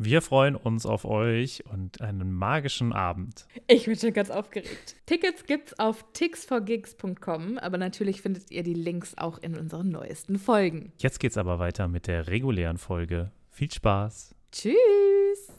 [0.00, 3.48] Wir freuen uns auf euch und einen magischen Abend.
[3.66, 4.94] Ich bin schon ganz aufgeregt.
[5.06, 10.92] Tickets gibt's auf tixforgigs.com, aber natürlich findet ihr die Links auch in unseren neuesten Folgen.
[10.98, 13.32] Jetzt geht's aber weiter mit der regulären Folge.
[13.50, 14.36] Viel Spaß.
[14.52, 15.52] Tschüss.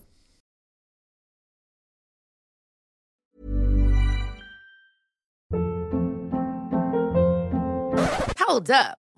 [8.48, 9.09] Hold up.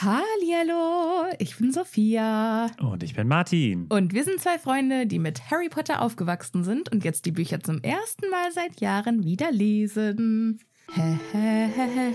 [0.00, 2.70] Hallihallo, ich bin Sophia.
[2.80, 3.86] Und ich bin Martin.
[3.88, 7.58] Und wir sind zwei Freunde, die mit Harry Potter aufgewachsen sind und jetzt die Bücher
[7.58, 10.60] zum ersten Mal seit Jahren wieder lesen.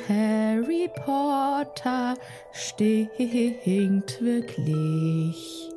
[0.08, 2.16] Harry Potter
[2.54, 5.70] stinkt wirklich.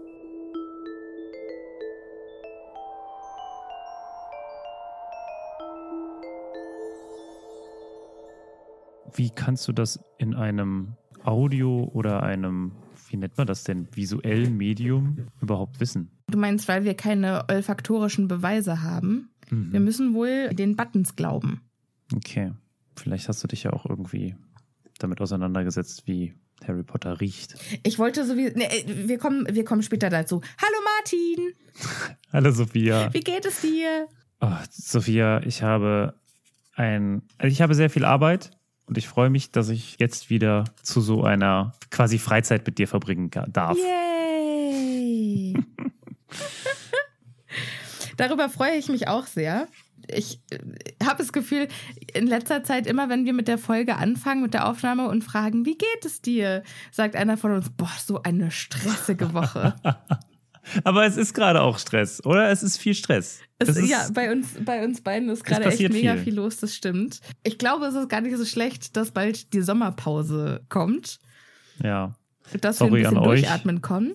[9.13, 10.95] Wie kannst du das in einem
[11.27, 12.73] Audio oder einem,
[13.09, 16.11] wie nennt man das denn, visuellen Medium überhaupt wissen?
[16.29, 19.31] Du meinst, weil wir keine olfaktorischen Beweise haben?
[19.49, 21.61] Wir müssen wohl den Buttons glauben.
[22.15, 22.53] Okay.
[22.97, 24.35] Vielleicht hast du dich ja auch irgendwie
[24.99, 26.35] damit auseinandergesetzt, wie
[26.67, 27.55] Harry Potter riecht.
[27.83, 28.57] Ich wollte sowieso.
[28.57, 30.41] Nee, wir, kommen, wir kommen später dazu.
[30.61, 31.53] Hallo Martin!
[32.33, 33.13] Hallo Sophia.
[33.13, 34.09] Wie geht es dir?
[34.41, 36.15] Oh, Sophia, ich habe
[36.75, 38.51] ein, also ich habe sehr viel Arbeit
[38.87, 42.89] und ich freue mich, dass ich jetzt wieder zu so einer quasi Freizeit mit dir
[42.89, 43.77] verbringen darf.
[43.77, 45.55] Yay!
[48.17, 49.69] Darüber freue ich mich auch sehr.
[50.09, 50.59] Ich äh,
[51.05, 51.69] habe das Gefühl,
[52.15, 55.67] in letzter Zeit immer, wenn wir mit der Folge anfangen, mit der Aufnahme und fragen,
[55.67, 59.75] wie geht es dir, sagt einer von uns, boah, so eine stressige Woche.
[60.85, 62.51] Aber es ist gerade auch Stress, oder?
[62.51, 63.41] Es ist viel Stress.
[63.59, 66.25] Es, Es ist, ja, bei uns, bei uns beiden ist gerade echt mega viel.
[66.25, 66.35] viel.
[66.35, 67.21] los, das stimmt.
[67.43, 71.19] Ich glaube, es ist gar nicht so schlecht, dass bald die Sommerpause kommt.
[71.83, 72.15] ja.
[72.61, 74.15] dass Sorry wir ein bisschen durchatmen können.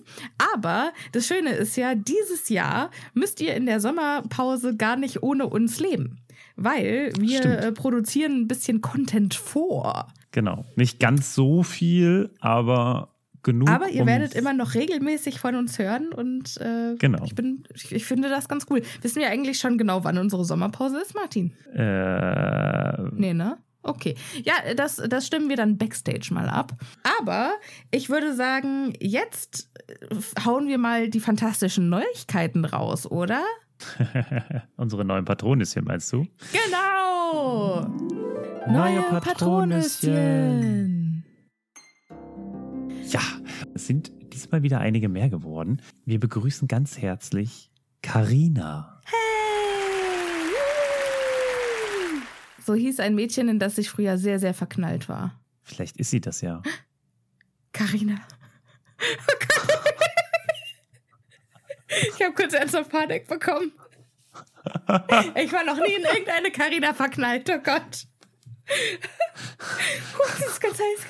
[0.54, 5.46] Aber das Schöne ist ja, dieses Jahr müsst ihr in der Sommerpause gar nicht ohne
[5.48, 6.18] uns leben.
[6.56, 7.54] Weil wir Stimmt.
[7.64, 10.12] äh, produzieren ein bisschen Content vor.
[10.32, 10.64] Genau.
[10.76, 13.11] Nicht ganz so viel, aber
[13.42, 13.68] genug.
[13.68, 17.24] Aber ihr um- werdet immer noch regelmäßig von uns hören und äh, Genau.
[17.24, 18.82] ich, bin, ich, ich finde das ganz cool.
[19.00, 21.52] Wissen wir eigentlich schon genau, wann unsere Sommerpause ist, Martin?
[21.74, 23.58] Äh, Nee, ne?
[23.84, 24.14] Okay.
[24.44, 26.72] Ja, das, das stimmen wir dann backstage mal ab.
[27.20, 27.50] Aber
[27.90, 33.42] ich würde sagen, jetzt äh, hauen wir mal die fantastischen Neuigkeiten raus, oder?
[34.76, 36.24] unsere neuen Patronisschen, meinst du?
[36.52, 37.88] Genau!
[38.68, 40.12] Neue Patronisschen.
[40.12, 40.91] Ja,
[43.74, 45.82] es sind diesmal wieder einige mehr geworden.
[46.04, 47.70] Wir begrüßen ganz herzlich
[48.02, 49.00] Karina.
[49.04, 49.16] Hey!
[52.64, 55.40] So hieß ein Mädchen, in das ich früher sehr, sehr verknallt war.
[55.62, 56.62] Vielleicht ist sie das ja.
[57.72, 58.16] Carina.
[61.88, 63.72] Ich habe kurz ernsthaft Panik bekommen.
[65.36, 68.06] Ich war noch nie in irgendeine Carina verknallt, oh Gott.
[70.18, 71.06] Huch, sie ist ganz heiß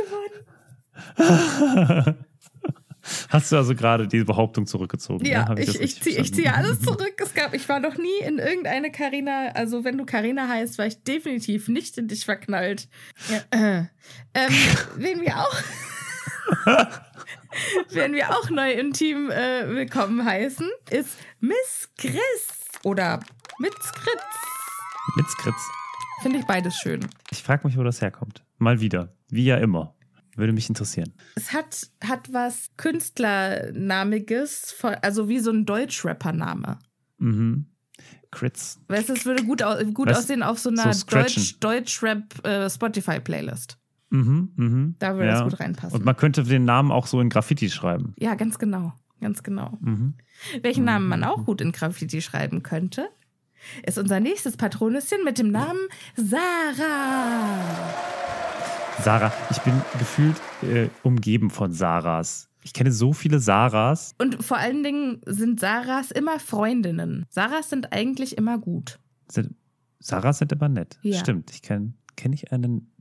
[1.17, 2.27] geworden.
[3.33, 5.25] Hast du also gerade die Behauptung zurückgezogen?
[5.25, 5.63] Ja, ne?
[5.63, 7.15] Ich, ich, ziehe ich ziehe alles zurück.
[7.17, 10.87] Es gab, ich war noch nie in irgendeine Carina, also wenn du Carina heißt, war
[10.87, 12.89] ich definitiv nicht in dich verknallt.
[13.31, 13.87] Ja, äh.
[14.35, 14.53] ähm,
[14.97, 15.57] wen wir auch,
[17.89, 22.49] wen wir auch neu im Team äh, willkommen heißen, ist Miss Chris
[22.85, 23.21] oder
[23.59, 24.23] Miss Chris.
[25.17, 25.69] Mit Skritz.
[26.21, 27.01] Finde ich beides schön.
[27.31, 28.45] Ich frage mich, wo das herkommt.
[28.59, 29.17] Mal wieder.
[29.29, 29.95] Wie ja immer.
[30.37, 31.13] Würde mich interessieren.
[31.35, 36.79] Es hat, hat was Künstlernamiges, also wie so ein Deutsch-Rapper-Name.
[37.19, 37.67] Mhm.
[38.31, 38.81] Crits.
[38.89, 40.21] Weißt du, es würde gut, au gut Was?
[40.21, 41.43] aussehen auf so einer So scratchen.
[41.61, 42.69] Deutsch, Deutsch-Rap äh.
[44.11, 44.95] Mhm, mhm.
[44.99, 45.99] Da würde das gut reinpassen.
[45.99, 48.15] Und man könnte den Namen auch so in Graffiti schreiben.
[48.19, 48.95] Ja, ganz genau.
[49.21, 49.79] Ganz genau.
[49.81, 50.15] Mhm.
[50.63, 53.09] Welchen Namen man auch gut in Graffiti schreiben könnte,
[53.87, 55.81] ist unser nächstes Patronisschen mit dem Namen
[56.17, 57.59] Sarah.
[59.01, 62.49] Sarah, ich bin gefühlt äh, umgeben von Sarahs.
[62.63, 64.15] Ich kenne so viele Sarahs.
[64.19, 67.27] Und vor allen Dingen sind Sarahs immer Freundinnen.
[67.29, 69.01] Sarahs sind eigentlich immer gut.
[69.29, 69.55] Sind,
[69.99, 70.99] Sarahs sind immer nett.
[71.03, 71.19] Ja.
[71.19, 71.51] Stimmt.
[71.51, 72.93] Ich kenne kenn ich einen,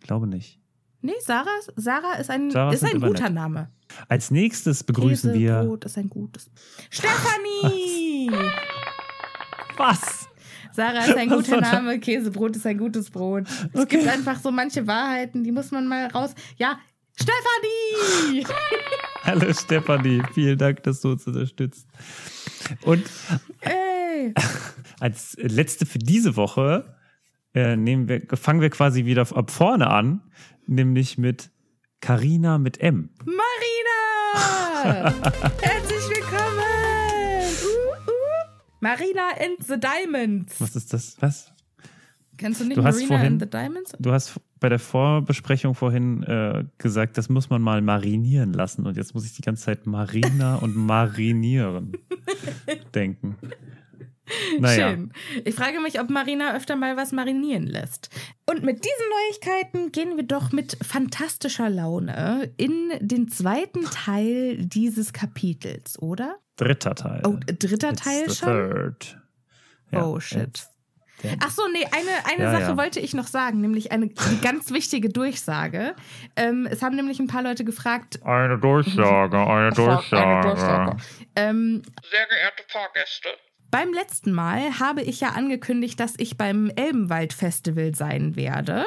[0.00, 0.58] glaube nicht.
[1.02, 3.34] Nee, Sarah, Sarah ist ein, Sarahs ist ein guter nett.
[3.34, 3.70] Name.
[4.08, 5.56] Als nächstes begrüßen wir.
[5.56, 6.50] Käsebrot ist ein gutes.
[6.88, 8.30] Stefanie!
[9.76, 10.28] Was?
[10.74, 11.60] Sarah ist ein guter?
[11.60, 13.44] Name, Käsebrot ist ein gutes Brot.
[13.72, 13.98] Es Okay.
[13.98, 16.34] gibt einfach so manche Wahrheiten, die muss man mal raus.
[16.56, 16.78] Ja,
[17.16, 18.44] Stefanie!
[19.22, 21.86] Hallo Stefanie, vielen Dank, dass du uns unterstützt.
[22.82, 23.04] Und
[23.60, 24.34] Ey!
[25.00, 26.96] als letzte für diese Woche
[27.54, 30.22] äh, nehmen wir, fangen wir quasi wieder ab vorne an,
[30.66, 31.50] nämlich mit
[32.00, 33.10] Carina mit M.
[33.24, 35.14] Marina!
[35.62, 36.53] Herzlich willkommen!
[38.84, 40.60] Marina and the Diamonds.
[40.60, 41.16] Was ist das?
[41.20, 41.50] Was?
[42.36, 43.92] Kennst du nicht Du hast Marina vorhin- and the Diamonds?
[43.98, 48.86] Du hast bei der Vorbesprechung vorhin äh, gesagt, das muss man mal marinieren lassen.
[48.86, 51.92] Und jetzt muss ich die ganze Zeit Marina und marinieren
[52.94, 53.36] denken.
[54.58, 54.90] Naja.
[54.90, 55.12] Schön.
[55.44, 58.08] Ich frage mich, ob Marina öfter mal was marinieren lässt.
[58.50, 59.06] Und mit diesen
[59.50, 66.36] Neuigkeiten gehen wir doch mit fantastischer Laune in den zweiten Teil dieses Kapitels, oder?
[66.56, 67.22] Dritter Teil.
[67.26, 68.48] Oh, dritter It's Teil the schon?
[68.48, 69.18] Third.
[69.92, 70.66] Oh, shit.
[71.42, 72.76] Ach so, nee, eine, eine Ja, Sache ja.
[72.76, 74.08] wollte ich noch sagen, nämlich eine
[74.42, 75.94] ganz wichtige Durchsage.
[76.36, 80.96] Ähm, es haben nämlich ein paar Leute gefragt, Eine Durchsage, eine Durchsage.
[81.36, 83.28] ähm, Sehr geehrte Fahrgäste,
[83.70, 88.84] Beim letzten Mal habe ich ja angekündigt, dass ich beim Elbenwald-Festival sein werde.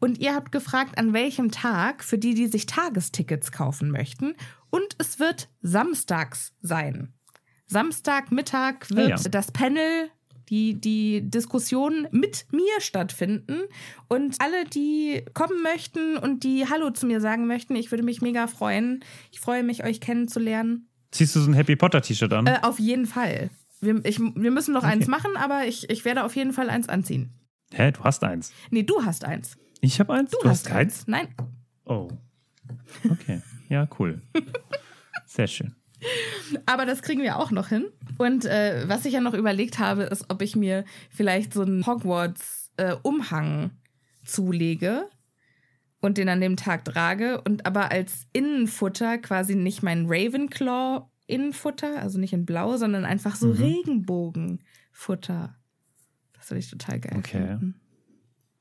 [0.00, 4.34] Und ihr habt gefragt, an welchem Tag, für die, die sich Tagestickets kaufen möchten.
[4.74, 7.12] Und es wird samstags sein.
[7.66, 9.28] Samstagmittag wird Ah ja.
[9.30, 10.10] das Panel,
[10.48, 13.60] die, die Diskussion mit mir stattfinden.
[14.08, 18.20] Und alle, die kommen möchten und die Hallo zu mir sagen möchten, ich würde mich
[18.20, 19.04] mega freuen.
[19.30, 20.88] Ich freue mich, euch kennenzulernen.
[21.12, 22.46] Ziehst du so ein Happy Potter T-Shirt an?
[22.48, 23.50] Äh, auf jeden Fall.
[23.80, 24.92] Wir, ich, wir müssen noch Okay.
[24.92, 27.32] eins machen, aber ich, ich werde auf jeden Fall eins anziehen.
[27.72, 28.52] Hä, du hast eins.
[28.70, 29.56] Nee, du hast eins.
[29.80, 30.30] Ich habe eins?
[30.32, 31.06] Du, hast, eins.
[31.06, 31.28] Nein.
[31.84, 32.08] Oh.
[33.08, 33.40] Okay.
[33.74, 34.22] Ja, cool.
[35.26, 35.74] Sehr schön.
[36.66, 37.86] Aber das kriegen wir auch noch hin.
[38.18, 41.84] Und äh, was ich ja noch überlegt habe, ist, ob ich mir vielleicht so einen
[41.84, 43.70] Hogwarts-Umhang
[44.24, 45.08] zulege
[46.00, 52.00] und den an dem Tag trage und aber als Innenfutter quasi nicht mein Ravenclaw Innenfutter,
[52.02, 53.62] also nicht in Blau, sondern einfach so Mhm.
[53.62, 55.56] Regenbogenfutter.
[56.34, 57.46] Das würde ich total geil Okay.
[57.48, 57.80] finden.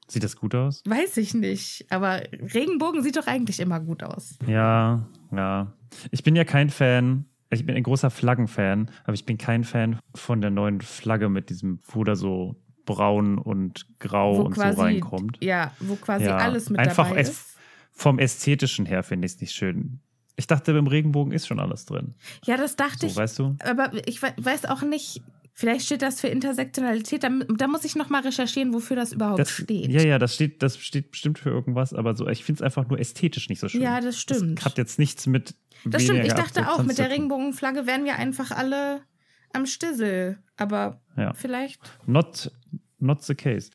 [0.08, 0.82] Sieht das gut aus?
[0.86, 2.22] Weiß ich nicht, aber
[2.54, 4.38] Regenbogen sieht doch eigentlich immer gut aus.
[4.48, 5.74] Ja, ja.
[6.12, 7.26] Ich bin ja kein Fan.
[7.50, 11.50] Ich bin ein großer Flaggenfan, aber ich bin kein Fan von der neuen Flagge mit
[11.52, 12.56] diesem, wo da so
[12.86, 15.38] braun und grau wo und quasi, so reinkommt.
[15.42, 17.56] Ja, wo quasi Ja, alles mit einfach dabei ist.
[17.92, 20.00] Vom Ästhetischen her finde ich es nicht schön.
[20.36, 22.16] Ich dachte, beim Regenbogen ist schon alles drin.
[22.44, 23.16] Ja, das dachte So, ich.
[23.16, 23.56] weißt du?
[23.64, 25.22] Aber ich we- weiß auch nicht,
[25.54, 27.24] vielleicht steht das für Intersektionalität.
[27.24, 29.92] Da, da muss ich nochmal recherchieren, wofür das überhaupt Das, steht.
[29.92, 32.88] ja, ja, das steht, das steht bestimmt für irgendwas, aber so, ich finde es einfach
[32.90, 33.82] nur ästhetisch nicht so schön.
[33.82, 34.60] Ja, das stimmt.
[34.60, 35.56] Das hat jetzt nichts mit.
[35.86, 36.26] das stimmt.
[36.26, 37.10] Ich dachte auch, mit der.
[37.10, 39.02] Regenbogenflagge wären wir einfach alle
[39.54, 40.40] am Stissel.
[40.58, 41.34] Aber Ja.
[41.34, 41.80] vielleicht.
[42.06, 42.52] Not,
[43.00, 43.70] not the case.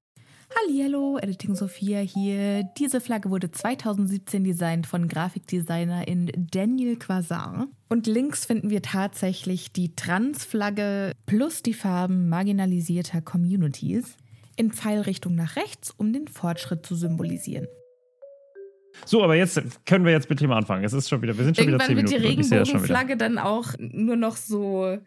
[0.57, 2.65] Hallihallo, Editing Sophia hier.
[2.79, 7.69] Diese Flagge wurde 2017 designt von Grafikdesignerin Daniel Quasar.
[7.89, 14.17] Und links finden wir tatsächlich die Transflagge plus die Farben marginalisierter Communities
[14.57, 17.67] in Pfeilrichtung nach rechts, um den Fortschritt zu symbolisieren.
[19.05, 20.83] So, aber jetzt können wir jetzt bitte mal anfangen.
[20.83, 22.45] Es ist schon wieder, wir sind schon wieder Irgendwann zehn wird die Minuten.
[22.45, 22.61] schon wieder.
[22.61, 24.99] Regenbogenflagge dann auch nur noch so.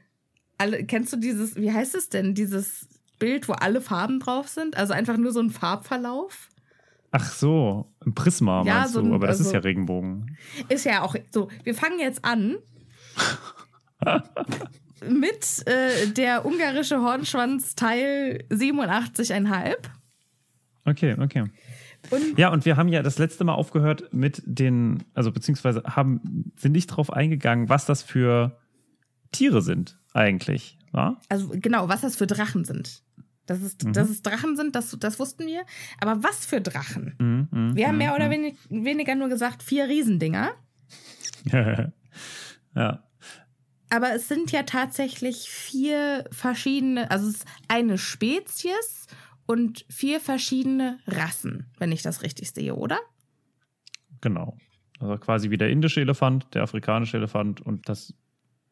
[0.58, 2.88] Alle, kennst du dieses, wie heißt es denn, dieses
[3.22, 4.76] Bild, wo alle Farben drauf sind?
[4.76, 6.50] Also einfach nur so ein Farbverlauf?
[7.12, 10.38] Ach so, ein Prisma Ja, meinst so du, ein- aber das ist also- ja Regenbogen.
[10.70, 11.50] Ist ja auch so.
[11.64, 12.58] Wir fangen jetzt an
[15.10, 19.76] mit äh, der ungarische Hornschwanz Teil 87,5.
[20.86, 21.44] Okay, okay.
[22.10, 26.52] Und Ja, und wir haben ja das letzte Mal aufgehört mit den, also beziehungsweise haben,
[26.58, 28.58] sind nicht drauf eingegangen, was das für
[29.32, 30.78] Tiere sind eigentlich.
[30.94, 31.18] Ja?
[31.30, 33.04] also genau, was das für Drachen sind.
[33.46, 33.94] Dass es, Mhm.
[33.94, 35.64] dass es Drachen sind, das, das wussten wir.
[36.00, 37.16] Aber was für Drachen?
[37.20, 40.52] Mhm, mhm, Wir haben mehr mhm, oder wenig, weniger nur gesagt, vier Riesendinger.
[42.76, 43.04] ja.
[43.90, 49.08] Aber es sind ja tatsächlich vier verschiedene, also es ist eine Spezies
[49.46, 53.00] und vier verschiedene Rassen, wenn ich das richtig sehe, oder?
[54.22, 54.58] Genau.
[55.00, 58.14] Also quasi wie der indische Elefant, der afrikanische Elefant und das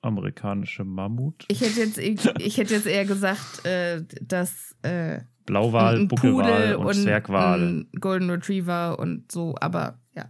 [0.01, 1.45] amerikanische Mammut.
[1.47, 6.85] Ich hätte jetzt, ich, ich hätte jetzt eher gesagt, äh, das, äh, Blauwal, Buckelwal und,
[6.85, 7.85] und Zwergwal.
[7.99, 10.25] Golden Retriever und so, aber ja.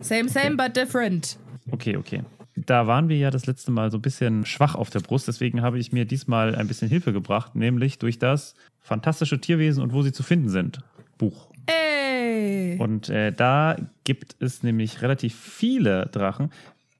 [0.00, 1.38] Same, same, but different.
[1.70, 2.22] Okay, okay.
[2.54, 5.62] Da waren wir ja das letzte Mal so ein bisschen schwach auf der Brust, deswegen
[5.62, 10.02] habe ich mir diesmal ein bisschen Hilfe gebracht, nämlich durch das Fantastische Tierwesen und wo
[10.02, 10.80] sie zu finden sind
[11.18, 11.50] Buch.
[11.66, 12.78] Ey!
[12.78, 16.50] Und äh, da gibt es nämlich relativ viele Drachen.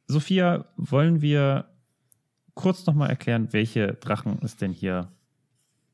[0.07, 1.67] Sophia, wollen wir
[2.59, 5.13] kurz nochmal erklären, welche Drachen es denn hier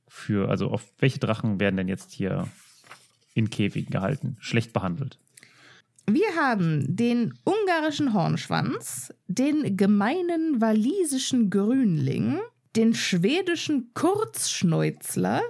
[0.09, 2.49] für, also auf welche Drachen werden denn jetzt hier
[3.35, 5.19] in Käfigen gehalten, schlecht behandelt?
[6.07, 12.41] Wir haben den ungarischen Hornschwanz, den gemeinen walisischen Grünling,
[12.77, 15.43] den schwedischen Kurzschnäuzler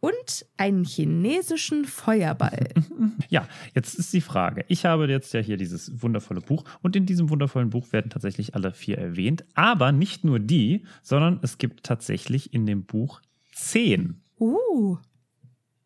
[0.00, 2.68] und einen chinesischen Feuerball.
[3.28, 4.64] Ja, jetzt ist die Frage.
[4.68, 8.54] Ich habe jetzt ja hier dieses wundervolle Buch und in diesem wundervollen Buch werden tatsächlich
[8.54, 9.44] alle vier erwähnt.
[9.54, 13.20] Aber nicht nur die, sondern es gibt tatsächlich in dem Buch
[13.52, 14.98] zehn Uh,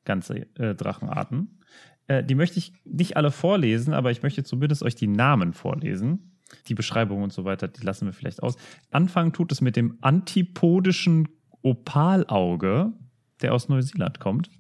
[0.04, 1.60] ganze äh, Drachenarten.
[2.08, 6.36] Äh, die möchte ich nicht alle vorlesen, aber ich möchte zumindest euch die Namen vorlesen.
[6.66, 8.56] Die Beschreibung und so weiter, die lassen wir vielleicht aus.
[8.90, 11.28] Anfangen tut es mit dem antipodischen
[11.62, 12.92] Opalauge,
[13.42, 14.50] der aus Neuseeland kommt.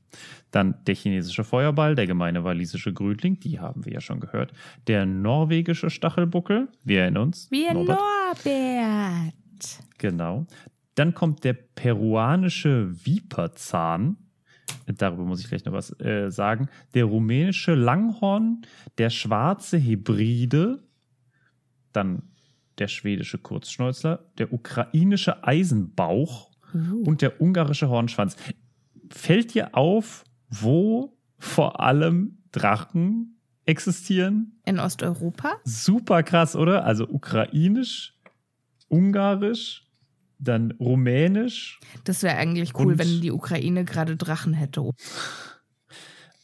[0.50, 4.52] Dann der chinesische Feuerball, der gemeine walisische Grünling, die haben wir ja schon gehört.
[4.86, 7.50] Der norwegische Stachelbuckel, wir erinnern uns.
[7.50, 7.98] wie ein Norbert.
[8.44, 9.80] Norbert.
[9.98, 10.46] Genau.
[10.96, 14.16] Dann kommt der peruanische Viperzahn.
[14.86, 16.68] Darüber muss ich gleich noch was äh, sagen.
[16.94, 18.62] Der rumänische Langhorn,
[18.98, 20.82] der schwarze Hybride,
[21.92, 22.22] dann
[22.78, 26.50] der schwedische Kurzschnäuzler, der ukrainische Eisenbauch
[27.04, 28.36] und der ungarische Hornschwanz.
[29.10, 34.60] Fällt dir auf, wo vor allem Drachen existieren?
[34.64, 35.56] In Osteuropa?
[35.64, 36.84] Super krass, oder?
[36.84, 38.14] Also ukrainisch,
[38.88, 39.86] ungarisch,
[40.38, 41.80] dann rumänisch.
[42.04, 44.90] Das wäre eigentlich cool, wenn die Ukraine gerade Drachen hätte.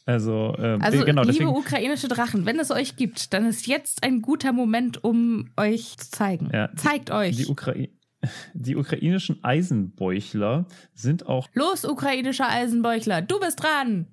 [0.05, 1.49] Also, ähm, Also, genau, liebe deswegen.
[1.49, 6.09] ukrainische Drachen, wenn es euch gibt, dann ist jetzt ein guter Moment, um euch zu
[6.11, 6.49] zeigen.
[6.53, 7.35] Ja, Zeigt euch.
[7.35, 7.89] Die, Ukrai
[8.53, 14.07] die ukrainischen Eisenbäuchler sind auch Los, ukrainischer Eisenbeuchler, du bist dran.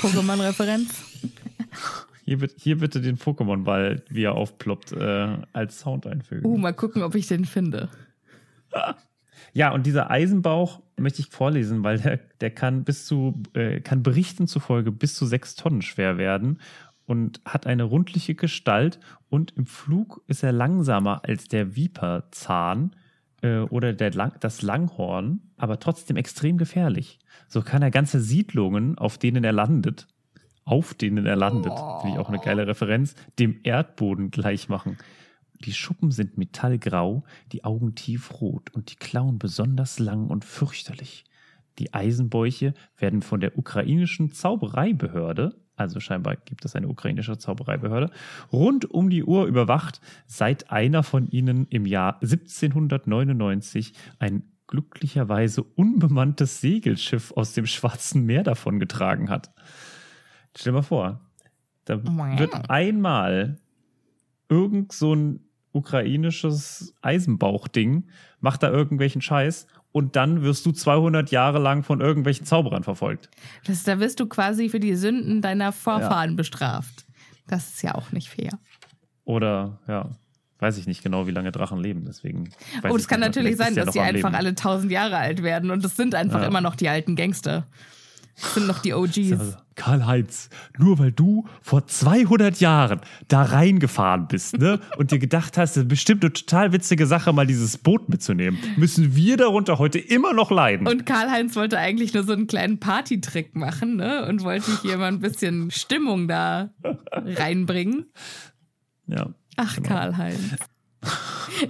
[0.00, 1.04] Pokémon-Referenz.
[2.24, 6.46] Hier, hier bitte den Pokémon-Ball, wie er aufploppt, äh, als Sound einfügen.
[6.46, 7.88] Uh, mal gucken, ob ich den finde.
[9.52, 14.02] Ja, und dieser Eisenbauch möchte ich vorlesen, weil der, der kann bis zu, äh, kann
[14.02, 16.60] Berichten zufolge bis zu sechs Tonnen schwer werden
[17.10, 19.00] und hat eine rundliche Gestalt
[19.30, 22.94] und im Flug ist er langsamer als der Viperzahn
[23.42, 27.18] äh, oder der Lang das Langhorn, aber trotzdem extrem gefährlich.
[27.48, 30.06] So kann er ganze Siedlungen, auf denen er landet,
[30.64, 34.96] auf denen er landet, finde ich auch eine geile Referenz, dem Erdboden gleich machen.
[35.64, 41.24] Die Schuppen sind metallgrau, die Augen tiefrot und die Klauen besonders lang und fürchterlich.
[41.80, 48.10] Die Eisenbäuche werden von der ukrainischen Zaubereibehörde, also scheinbar gibt es eine ukrainische Zaubereibehörde,
[48.52, 56.60] rund um die Uhr überwacht, seit einer von ihnen im Jahr 1799 ein glücklicherweise unbemanntes
[56.60, 59.50] Segelschiff aus dem Schwarzen Meer davongetragen hat.
[60.56, 61.20] Stell dir mal vor,
[61.86, 62.38] da Wow.
[62.38, 63.58] wird einmal
[64.48, 65.40] irgend so ein
[65.72, 68.08] ukrainisches Eisenbauchding,
[68.40, 73.28] macht da irgendwelchen Scheiß und dann wirst du 200 Jahre lang von irgendwelchen Zauberern verfolgt.
[73.66, 77.04] Das, da wirst du quasi für die Sünden deiner Vorfahren bestraft.
[77.46, 78.50] Das ist ja auch nicht fair.
[79.24, 80.10] Oder, ja,
[80.60, 82.50] weiß ich nicht genau, wie lange Drachen leben, deswegen.
[82.88, 85.96] oh, es kann natürlich sein, dass am einfach alle tausend Jahre alt werden und es
[85.96, 86.46] sind einfach Ja.
[86.48, 87.66] immer noch die alten Gangster.
[88.40, 89.56] Das sind noch die OGs.
[89.76, 95.76] Karl-Heinz, nur weil du vor 200 Jahren da reingefahren bist ne, und dir gedacht hast,
[95.76, 99.98] das ist bestimmt eine total witzige Sache, mal dieses Boot mitzunehmen, müssen wir darunter heute
[99.98, 100.86] immer noch leiden.
[100.86, 104.26] Und Karl-Heinz wollte eigentlich nur so einen kleinen Partytrick machen, ne?
[104.26, 106.70] Und wollte hier mal ein bisschen Stimmung da
[107.12, 108.06] reinbringen.
[109.06, 109.28] ja.
[109.56, 109.88] Ach, Genau.
[109.88, 110.56] Karl-Heinz.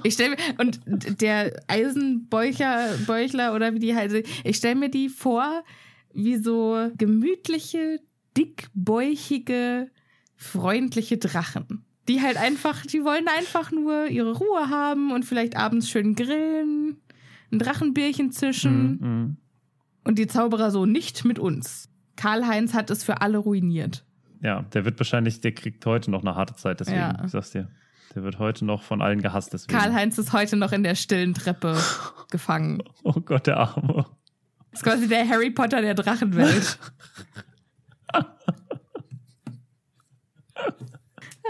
[0.03, 0.81] Ich stelle mir, und
[1.21, 5.63] der Eisenbäucher, Bäuchler oder wie die heißen, ich stelle mir die vor,
[6.13, 8.01] wie so gemütliche,
[8.37, 9.91] dickbäuchige,
[10.37, 11.85] freundliche Drachen.
[12.09, 16.97] Die halt einfach, die wollen einfach nur ihre Ruhe haben und vielleicht abends schön grillen,
[17.53, 18.99] ein Drachenbierchen zischen.
[19.01, 19.37] Mhm, mhm.
[20.05, 21.89] Und die Zauberer so nicht mit uns.
[22.17, 24.05] Karl-Heinz hat es für alle ruiniert.
[24.43, 27.23] Ja, der wird wahrscheinlich, der kriegt heute noch eine harte Zeit, deswegen, Ja.
[27.25, 27.69] ich sag's dir.
[28.15, 29.55] Der wird heute noch von allen gehasst.
[29.69, 31.77] Karl-Heinz ist heute noch in der stillen Treppe
[32.31, 32.83] gefangen.
[33.05, 34.07] Oh Gott, der Arme.
[34.71, 36.79] Das ist quasi der Harry Potter der Drachenwelt.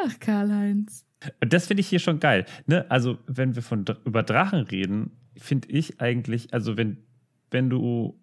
[0.03, 1.05] Ach, Karl-Heinz.
[1.41, 2.47] Und das finde ich hier schon geil.
[2.67, 2.91] Ne?
[2.91, 6.99] Also, wenn wir von, über Drachen reden, finde ich eigentlich, also wenn,
[7.50, 8.19] wenn du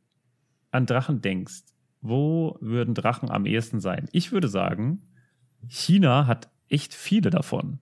[0.71, 1.63] an Drachen denkst,
[2.01, 4.07] wo würden Drachen am ehesten sein?
[4.11, 5.01] Ich würde sagen,
[5.67, 7.79] China hat echt viele davon.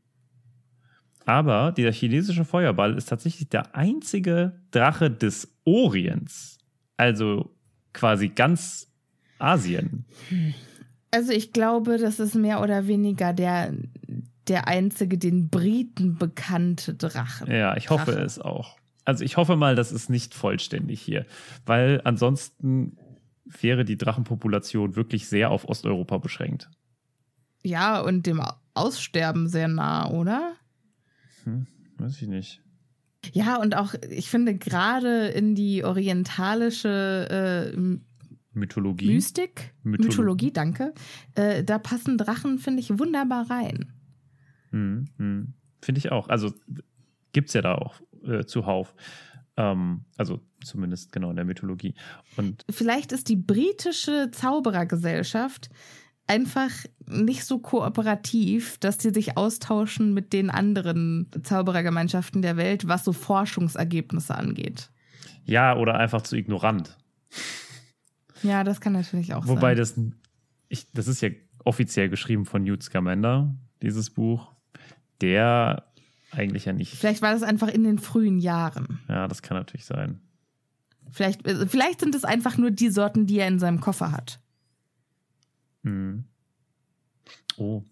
[1.26, 6.55] Aber dieser chinesische Feuerball ist tatsächlich der einzige Drache des Orients.
[6.98, 7.56] Also
[7.94, 8.92] quasi ganz
[9.40, 10.06] Asien.
[11.12, 13.74] Also ich glaube, das ist mehr oder weniger der,
[14.48, 17.52] der einzige den Briten bekannte Drachen.
[17.52, 18.24] Ja, ich hoffe Drache.
[18.24, 18.78] es auch.
[19.06, 21.26] Also ich hoffe mal, das ist nicht vollständig hier,
[21.66, 22.98] weil ansonsten
[23.46, 26.70] wäre die Drachenpopulation wirklich sehr auf Osteuropa beschränkt.
[27.64, 28.42] Ja, und dem
[28.74, 30.54] Aussterben sehr nah, oder?
[31.44, 32.62] Hm, weiß ich nicht.
[33.34, 37.98] Ja, und auch, ich finde, gerade in die orientalische äh,
[38.54, 39.08] Mythologie.
[39.08, 40.94] Mystik, Mytholo- Mythologie, danke,
[41.36, 43.94] äh, da passen Drachen, finde ich, wunderbar rein.
[44.72, 45.54] Hm, hm.
[45.82, 46.30] Finde ich auch.
[46.30, 46.54] Also
[47.34, 48.96] gibt es ja da auch äh, zuhauf.
[49.58, 51.94] Ähm, also zumindest genau in der Mythologie.
[52.38, 55.70] Und Vielleicht ist die britische Zauberergesellschaft
[56.28, 56.72] einfach
[57.08, 63.14] nicht so kooperativ, dass sie sich austauschen mit den anderen Zauberergemeinschaften der Welt, was so
[63.14, 64.90] Forschungsergebnisse angeht.
[65.46, 66.98] ja, oder einfach zu ignorant.
[68.44, 69.78] Ja, das kann natürlich auch Wobei sein.
[69.78, 70.00] das,
[70.70, 71.30] ich, das ist ja
[71.64, 74.52] offiziell geschrieben von Newt Scamander, dieses Buch.
[75.22, 75.86] Der
[76.32, 76.94] eigentlich ja nicht.
[76.96, 79.00] Vielleicht war das einfach in den frühen Jahren.
[79.08, 80.20] Ja, das kann natürlich sein.
[81.12, 84.40] Vielleicht, äh, vielleicht sind es einfach nur die Sorten, die er in seinem Koffer hat.
[85.86, 86.26] Mhm.
[87.58, 87.84] Oh.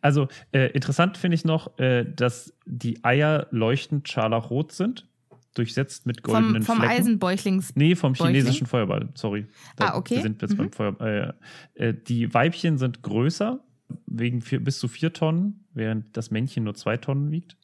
[0.00, 5.08] Also äh, interessant finde ich noch, äh, dass die Eier leuchtend scharlachrot sind,
[5.54, 7.00] durchsetzt mit goldenen Vom, vom Flecken.
[7.00, 7.76] Eisenbäuchlings.
[7.76, 8.34] Nee, vom Bäuchling?
[8.34, 9.46] chinesischen Feuerball, sorry.
[9.78, 10.16] Ah, okay.
[10.16, 10.56] Wir sind jetzt Mhm.
[10.58, 11.34] beim Feuerball.
[11.74, 13.60] Äh, äh, die Weibchen sind größer,
[14.06, 17.56] wegen vier, bis zu vier Tonnen, während das Männchen nur zwei Tonnen wiegt.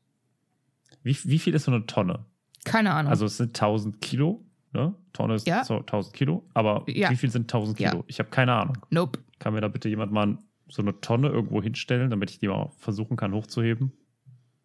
[1.02, 2.24] Wie, wie viel ist so eine Tonne?
[2.64, 3.10] Keine Ahnung.
[3.10, 4.94] Also es sind 1000 Kilo, ne?
[5.12, 5.64] Tonne ist Ja.
[5.64, 7.10] so 1000 Kilo, aber Ja.
[7.10, 7.98] wie viel sind 1000 Kilo?
[7.98, 8.04] Ja.
[8.06, 8.78] Ich habe keine Ahnung.
[8.90, 9.20] nope.
[9.38, 10.36] Kann mir da bitte jemand mal
[10.68, 13.92] so eine Tonne irgendwo hinstellen, damit ich die mal versuchen kann hochzuheben?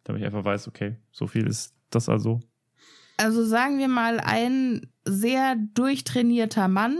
[0.04, 2.40] Damit ich einfach weiß, okay, so viel ist das also.
[3.16, 6.98] Also sagen wir mal, ein sehr durchtrainierter Mann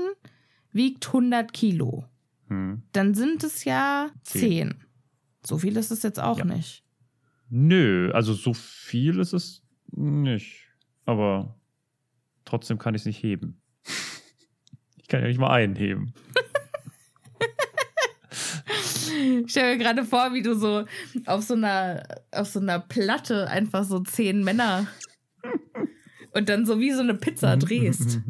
[0.72, 2.04] wiegt 100 Kilo.
[2.48, 2.82] Hm.
[2.92, 4.70] Dann sind es ja Zehn.
[4.70, 4.74] 10.
[5.44, 6.84] So viel ist es jetzt auch nicht.
[7.50, 10.68] Nö, also so viel ist es nicht.
[11.04, 11.56] Aber
[12.44, 13.60] trotzdem kann ich es nicht heben.
[14.96, 16.12] Ich kann ja nicht mal einen heben.
[19.44, 20.84] Ich stelle mir gerade vor, wie du so
[21.26, 22.02] auf so einer,
[22.32, 24.86] auf so einer Platte einfach so zehn Männer
[26.32, 27.20] und dann so wie so eine Mhm.
[27.20, 28.20] Pizza drehst.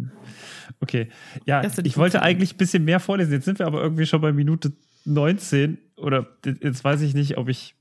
[0.81, 1.09] Okay,
[1.46, 3.33] ja, ich wollte eigentlich ein bisschen mehr vorlesen.
[3.33, 4.72] Jetzt sind wir aber irgendwie schon bei Minute
[5.07, 5.79] 19.
[5.96, 6.27] Oder
[6.61, 7.74] jetzt weiß ich nicht, ob ich.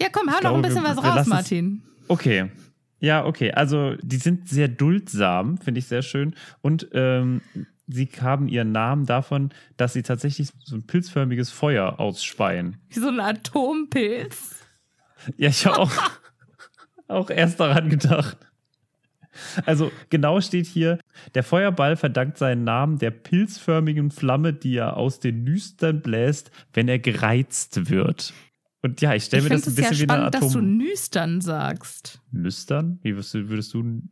[0.00, 1.82] Ja, komm, hau noch ein bisschen was raus, Martin.
[2.06, 2.50] Okay.
[2.98, 3.52] Ja, okay.
[3.52, 6.34] Also, die sind sehr duldsam, finde ich sehr schön.
[6.62, 7.42] Und ähm,
[7.86, 12.78] sie haben ihren Namen davon, dass sie tatsächlich so ein pilzförmiges Feuer ausspeien.
[12.88, 14.60] Wie so ein Atompilz.
[15.36, 15.92] Ja, ich habe auch,
[17.08, 18.38] auch erst daran gedacht.
[19.64, 20.98] Also genau steht hier,
[21.34, 26.88] der Feuerball verdankt seinen Namen der pilzförmigen Flamme, die er aus den Nüstern bläst, wenn
[26.88, 28.32] er gereizt wird.
[28.86, 30.76] Und ja, ich stelle mir das ein ja bisschen wie eine spannend, dass du Atom...
[30.76, 32.20] nüstern sagst.
[32.30, 32.98] Nüstern?
[33.02, 34.02] Wie würdest du, würdest du,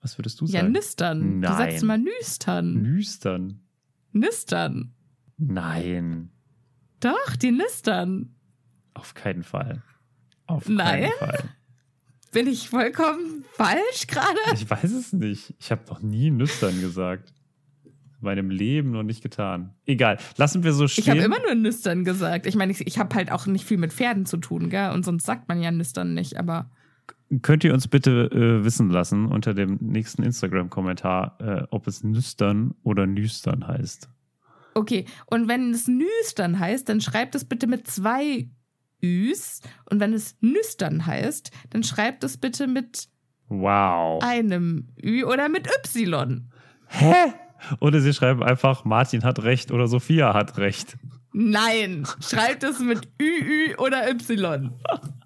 [0.00, 0.72] was würdest du Ja, sagen?
[0.72, 1.20] nüstern.
[1.20, 1.56] Du Nein.
[1.58, 2.74] sagst immer nüstern.
[2.82, 3.60] Nüstern?
[4.12, 4.92] Nüstern.
[5.36, 6.30] Nein,
[7.00, 8.34] Doch, die nüstern.
[8.94, 9.82] auf keinen Fall.
[10.46, 11.10] Auf Nein?
[11.18, 11.44] keinen Fall.
[12.32, 14.38] Bin ich vollkommen falsch gerade?
[14.54, 15.54] Ich weiß es nicht.
[15.58, 17.32] Ich habe noch nie Nüstern gesagt.
[18.20, 19.74] In meinem Leben noch nicht getan.
[19.86, 21.04] Egal, lassen wir so stehen.
[21.04, 22.46] Ich habe immer nur nüstern gesagt.
[22.46, 24.90] Ich meine, ich, ich habe halt auch nicht viel mit Pferden zu tun, gell?
[24.90, 26.70] Und sonst sagt man ja nüstern nicht, aber.
[27.42, 32.74] Könnt ihr uns bitte äh, wissen lassen unter dem nächsten Instagram-Kommentar, äh, ob es Nüstern
[32.82, 34.08] oder Nüstern heißt?
[34.74, 38.48] Okay, und wenn es nüstern heißt, dann schreibt es bitte mit zwei
[39.02, 39.60] Üs.
[39.90, 43.08] Und wenn es nüstern heißt, dann schreibt es bitte mit
[43.48, 44.22] Wow.
[44.22, 46.48] einem Ü oder mit Y.
[46.86, 47.32] Hä?
[47.80, 50.96] Oder sie schreiben einfach, Martin hat recht oder Sophia hat recht.
[51.32, 53.24] Nein, schreibt es mit Ü,
[53.70, 54.72] Ü oder Y.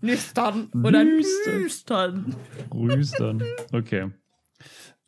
[0.03, 1.63] Nüstern oder Nüstern.
[1.63, 2.37] nüstern.
[2.73, 3.43] Rüstern.
[3.73, 4.11] Okay.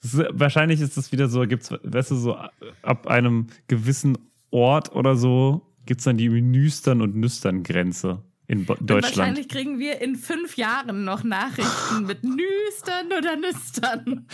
[0.03, 2.37] Ist, wahrscheinlich ist das wieder so, gibt's, weißt du, so
[2.83, 4.17] ab einem gewissen
[4.51, 9.17] Ort oder so, gibt es dann die Nüstern- und Nüstern-Grenze in Bo Und Deutschland.
[9.19, 14.27] wahrscheinlich kriegen wir in fünf Jahren noch Nachrichten mit Nüstern oder Nüstern.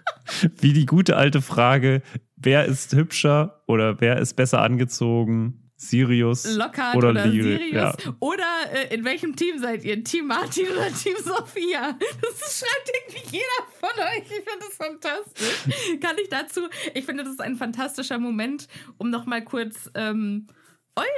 [0.60, 2.02] Wie die gute alte Frage,
[2.46, 5.62] wer ist hübscher oder wer ist besser angezogen?
[5.78, 7.72] Sirius Lockhart oder, oder, Lyri- Sirius.
[7.72, 7.94] Ja.
[8.20, 10.02] Oder äh, in welchem Team seid ihr?
[10.02, 11.98] Team Martin oder Team Sophia?
[12.22, 14.22] Das schreibt irgendwie jeder von euch.
[14.22, 16.00] Ich finde das fantastisch.
[16.00, 16.62] Kann ich dazu?
[16.94, 20.46] Ich finde, das ist ein fantastischer Moment, um nochmal kurz ähm,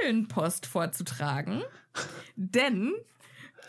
[0.03, 1.63] Eulenpost vorzutragen.
[2.35, 2.95] Denn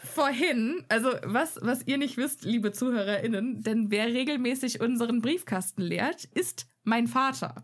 [0.04, 6.24] vorhin, also was, was ihr nicht wisst, liebe ZuhörerInnen, denn wer regelmäßig unseren Briefkasten leert,
[6.34, 7.64] ist mein Vater.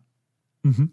[0.64, 0.92] Mhm.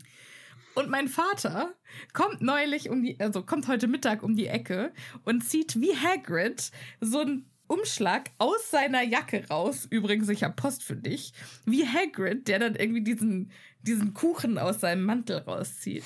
[0.75, 1.75] Und mein Vater
[2.13, 4.93] kommt neulich um die, also kommt heute Mittag um die Ecke
[5.25, 9.87] und zieht wie Hagrid so einen Umschlag aus seiner Jacke raus.
[9.89, 11.33] Übrigens, ich habe Post für dich.
[11.65, 13.51] Wie Hagrid, der dann irgendwie diesen,
[13.83, 16.05] diesen Kuchen aus seinem Mantel rauszieht.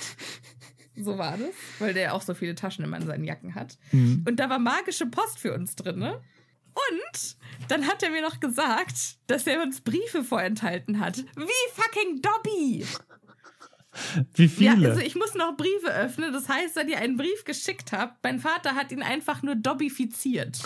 [0.99, 3.77] So war das, weil der auch so viele Taschen immer in seinen Jacken hat.
[3.93, 4.25] Mhm.
[4.27, 5.99] Und da war magische Post für uns drin.
[5.99, 6.21] ne?
[6.91, 7.37] Und
[7.69, 11.19] dann hat er mir noch gesagt, dass er uns Briefe vorenthalten hat.
[11.19, 12.87] Wie fucking Dobby!
[14.35, 14.83] Wie viele?
[14.83, 16.33] Ja, also ich muss noch Briefe öffnen.
[16.33, 20.59] Das heißt, wenn ihr einen Brief geschickt habt, mein Vater hat ihn einfach nur dobbifiziert.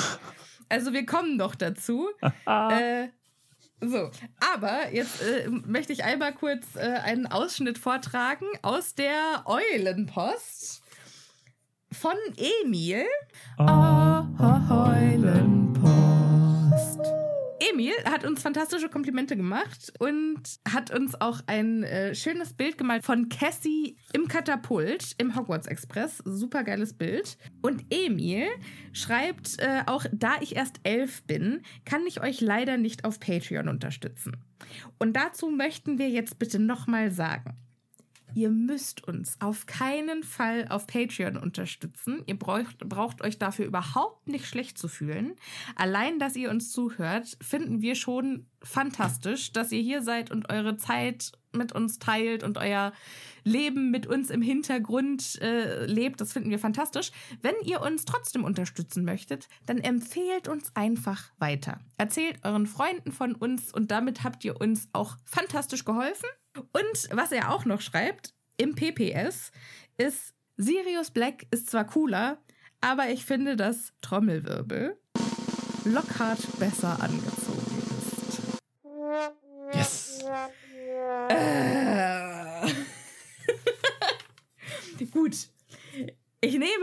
[0.68, 2.08] Also wir kommen noch dazu.
[2.46, 3.08] äh,
[3.80, 4.10] so,
[4.54, 10.82] aber jetzt äh, möchte ich einmal kurz äh, einen Ausschnitt vortragen aus der Eulenpost
[11.92, 13.04] von Emil.
[13.58, 14.26] Ah,
[14.70, 15.59] Eulenpost.
[17.72, 23.04] Emil hat uns fantastische Komplimente gemacht und hat uns auch ein äh, schönes Bild gemalt
[23.04, 26.18] von Cassie im Katapult im Hogwarts Express.
[26.24, 27.36] Super geiles Bild.
[27.62, 28.46] Und Emil
[28.92, 33.68] schreibt äh, auch, da ich erst elf bin, kann ich euch leider nicht auf Patreon
[33.68, 34.36] unterstützen.
[34.98, 37.56] Und dazu möchten wir jetzt bitte nochmal sagen.
[38.34, 42.22] Ihr müsst uns auf keinen Fall auf Patreon unterstützen.
[42.26, 45.36] Ihr braucht, braucht euch dafür überhaupt nicht schlecht zu fühlen.
[45.76, 50.76] Allein, dass ihr uns zuhört, finden wir schon fantastisch, dass ihr hier seid und eure
[50.76, 52.92] Zeit mit uns teilt und euer
[53.44, 56.20] Leben mit uns im Hintergrund äh, lebt.
[56.20, 57.10] Das finden wir fantastisch.
[57.40, 61.80] Wenn ihr uns trotzdem unterstützen möchtet, dann empfehlt uns einfach weiter.
[61.96, 66.28] Erzählt euren Freunden von uns und damit habt ihr uns auch fantastisch geholfen.
[66.56, 69.52] Und was er auch noch schreibt im PPS
[69.96, 72.38] ist, Sirius Black ist zwar cooler,
[72.80, 74.98] aber ich finde, dass Trommelwirbel
[75.84, 77.49] Lockhart besser angezogen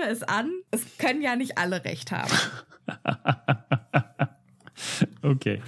[0.08, 2.32] nehme es an, es können ja nicht alle recht haben.
[5.22, 5.62] Okay.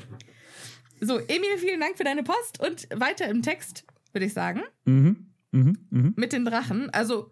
[1.01, 5.27] So, Emil, vielen Dank für deine Post und weiter im Text, würde ich sagen, Mhm.
[5.51, 5.77] Mhm.
[5.89, 6.13] Mhm.
[6.15, 6.89] mit den Drachen.
[6.91, 7.29] Also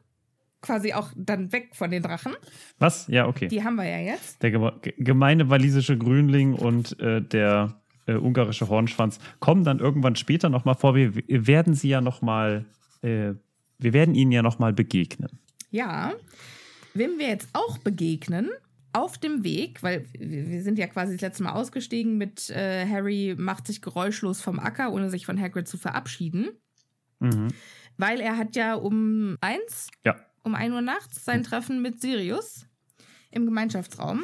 [0.62, 2.34] quasi auch dann weg von den Drachen.
[2.80, 3.08] Was?
[3.08, 3.48] Ja, okay.
[3.48, 4.41] Die haben wir ja jetzt.
[4.41, 10.15] Der geme ge- gemeine walisische Grünling und äh, der äh, ungarische Hornschwanz kommen dann irgendwann
[10.15, 10.96] später nochmal vor.
[10.96, 12.65] Wir, wir werden sie ja nochmal,
[13.04, 13.34] äh,
[13.78, 15.39] wir werden ihnen ja nochmal begegnen.
[15.70, 16.13] Ja.
[16.97, 18.49] Wem wir jetzt auch begegnen,
[18.93, 23.36] auf dem Weg, weil wir sind ja quasi das letzte Mal ausgestiegen mit äh, Harry
[23.38, 26.49] macht sich geräuschlos vom Acker, ohne sich von Hagrid zu verabschieden.
[27.19, 27.49] Mhm.
[27.97, 30.15] Weil er hat ja um eins, Ja.
[30.43, 32.65] um 1 Uhr nachts sein Treffen mit Sirius
[33.31, 34.23] im Gemeinschaftsraum.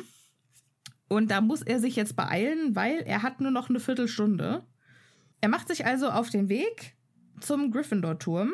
[1.07, 4.65] Und da muss er sich jetzt beeilen, weil er hat nur noch eine Viertelstunde.
[5.41, 6.95] Er macht sich also auf den Weg
[7.39, 8.53] zum Gryffindor-Turm,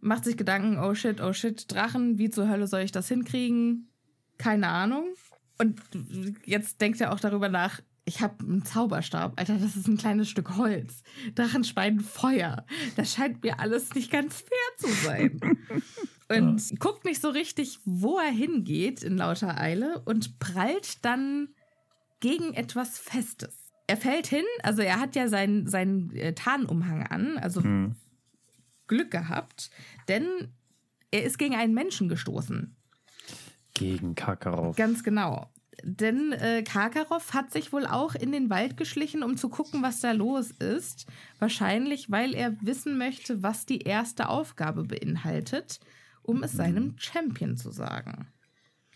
[0.00, 3.88] macht sich Gedanken, oh shit, oh shit, Drachen, wie zur Hölle soll ich das hinkriegen?
[4.38, 5.14] Keine Ahnung.
[5.58, 5.80] Und
[6.44, 9.38] jetzt denkt er auch darüber nach, ich habe einen Zauberstab.
[9.38, 11.02] Alter, das ist ein kleines Stück Holz.
[11.34, 12.64] Drachen speien Feuer.
[12.96, 15.40] Das scheint mir alles nicht ganz fair zu sein.
[16.28, 21.48] Und guckt nicht so richtig, wo er hingeht in lauter Eile und prallt dann
[22.20, 23.72] gegen etwas Festes.
[23.88, 27.96] Er fällt hin, also er hat ja seinen, seinen äh, Tarnumhang an, also Mhm.
[28.90, 29.70] Glück gehabt,
[30.08, 30.26] denn
[31.10, 32.76] er ist gegen einen Menschen gestoßen.
[33.74, 34.76] Gegen Kakarov.
[34.76, 35.48] Ganz genau.
[35.82, 40.00] Denn äh, Karkaroff hat sich wohl auch in den Wald geschlichen, um zu gucken, was
[40.00, 41.06] da los ist.
[41.38, 45.80] Wahrscheinlich, weil er wissen möchte, was die erste Aufgabe beinhaltet,
[46.22, 48.26] um es seinem Champion zu sagen.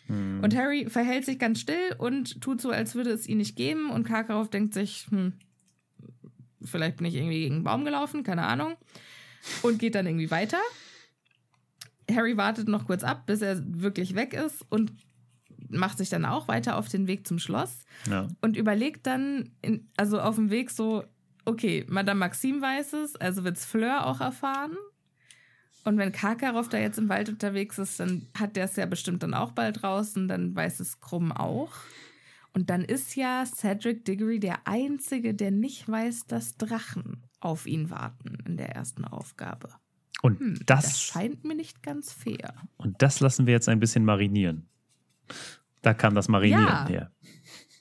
[0.08, 3.90] Und Harry verhält sich ganz still und tut so, als würde es ihn nicht geben.
[3.90, 5.32] Und Karkaroff denkt sich, hm,
[6.62, 8.76] vielleicht bin ich irgendwie gegen einen Baum gelaufen, keine Ahnung.
[9.62, 10.60] Und geht dann irgendwie weiter.
[12.10, 14.92] Harry wartet noch kurz ab, bis er wirklich weg ist und
[15.68, 17.78] macht sich dann auch weiter auf den Weg zum Schloss
[18.08, 18.28] Ja.
[18.42, 21.04] und überlegt dann, in, also auf dem Weg so,
[21.46, 24.76] okay, Madame Maxime weiß es, also wird's Fleur auch erfahren.
[25.84, 29.22] Und wenn Karkaroff da jetzt im Wald unterwegs ist, dann hat der es ja bestimmt
[29.22, 31.72] dann auch bald draußen, dann weiß es Krumm auch.
[32.54, 37.90] Und dann ist ja Cedric Diggory der Einzige, der nicht weiß, dass Drachen auf ihn
[37.90, 39.68] warten in der ersten Aufgabe.
[40.22, 42.54] Und Hm, das, das scheint mir nicht ganz fair.
[42.76, 44.68] und das lassen wir jetzt ein bisschen marinieren.
[45.82, 46.88] Da kam das Marinieren Ja.
[46.88, 47.12] her.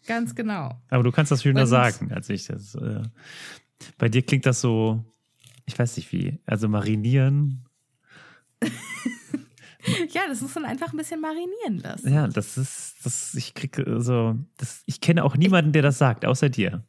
[0.05, 0.81] Ganz genau.
[0.89, 2.75] Aber du kannst das schöner Und- sagen, als ich das.
[2.75, 3.01] Äh,
[3.97, 5.05] bei dir klingt das so,
[5.65, 6.39] ich weiß nicht wie.
[6.45, 7.65] Also marinieren,
[10.11, 12.13] Ja, das muss man einfach ein bisschen marinieren lassen.
[12.13, 16.23] ja, das ist, das, ich kriege so, das, ich kenne auch niemanden, der das sagt,
[16.25, 16.85] außer dir.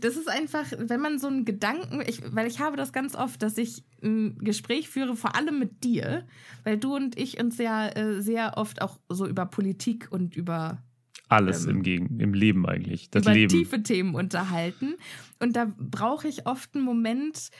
[0.00, 3.42] Das ist einfach, wenn man so einen Gedanken, ich, weil ich habe das ganz oft,
[3.42, 6.26] dass ich ein Gespräch führe, vor allem mit dir,
[6.64, 10.82] weil du und ich uns ja äh, sehr oft auch so über Politik und über,
[11.28, 13.10] Alles Ähm, im, Gegen, im Leben eigentlich.
[13.10, 13.50] Das über Leben.
[13.50, 14.94] tiefe Themen unterhalten.
[15.40, 17.50] Und da brauche ich oft einen Moment,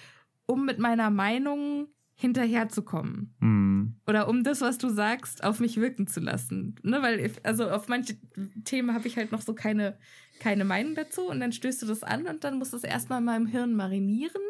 [0.47, 1.88] um mit meiner Meinung
[2.43, 3.35] hinterherzukommen.
[3.41, 3.95] Hm.
[4.07, 6.75] Oder um das, was du sagst, auf mich wirken zu lassen.
[6.83, 8.17] Ne, weil, ich- also auf manche
[8.64, 9.99] Themen habe ich halt noch so keine,
[10.40, 13.24] keine Meinung dazu und dann stößt du das an und dann muss es erstmal in
[13.24, 14.42] meinem Hirn marinieren,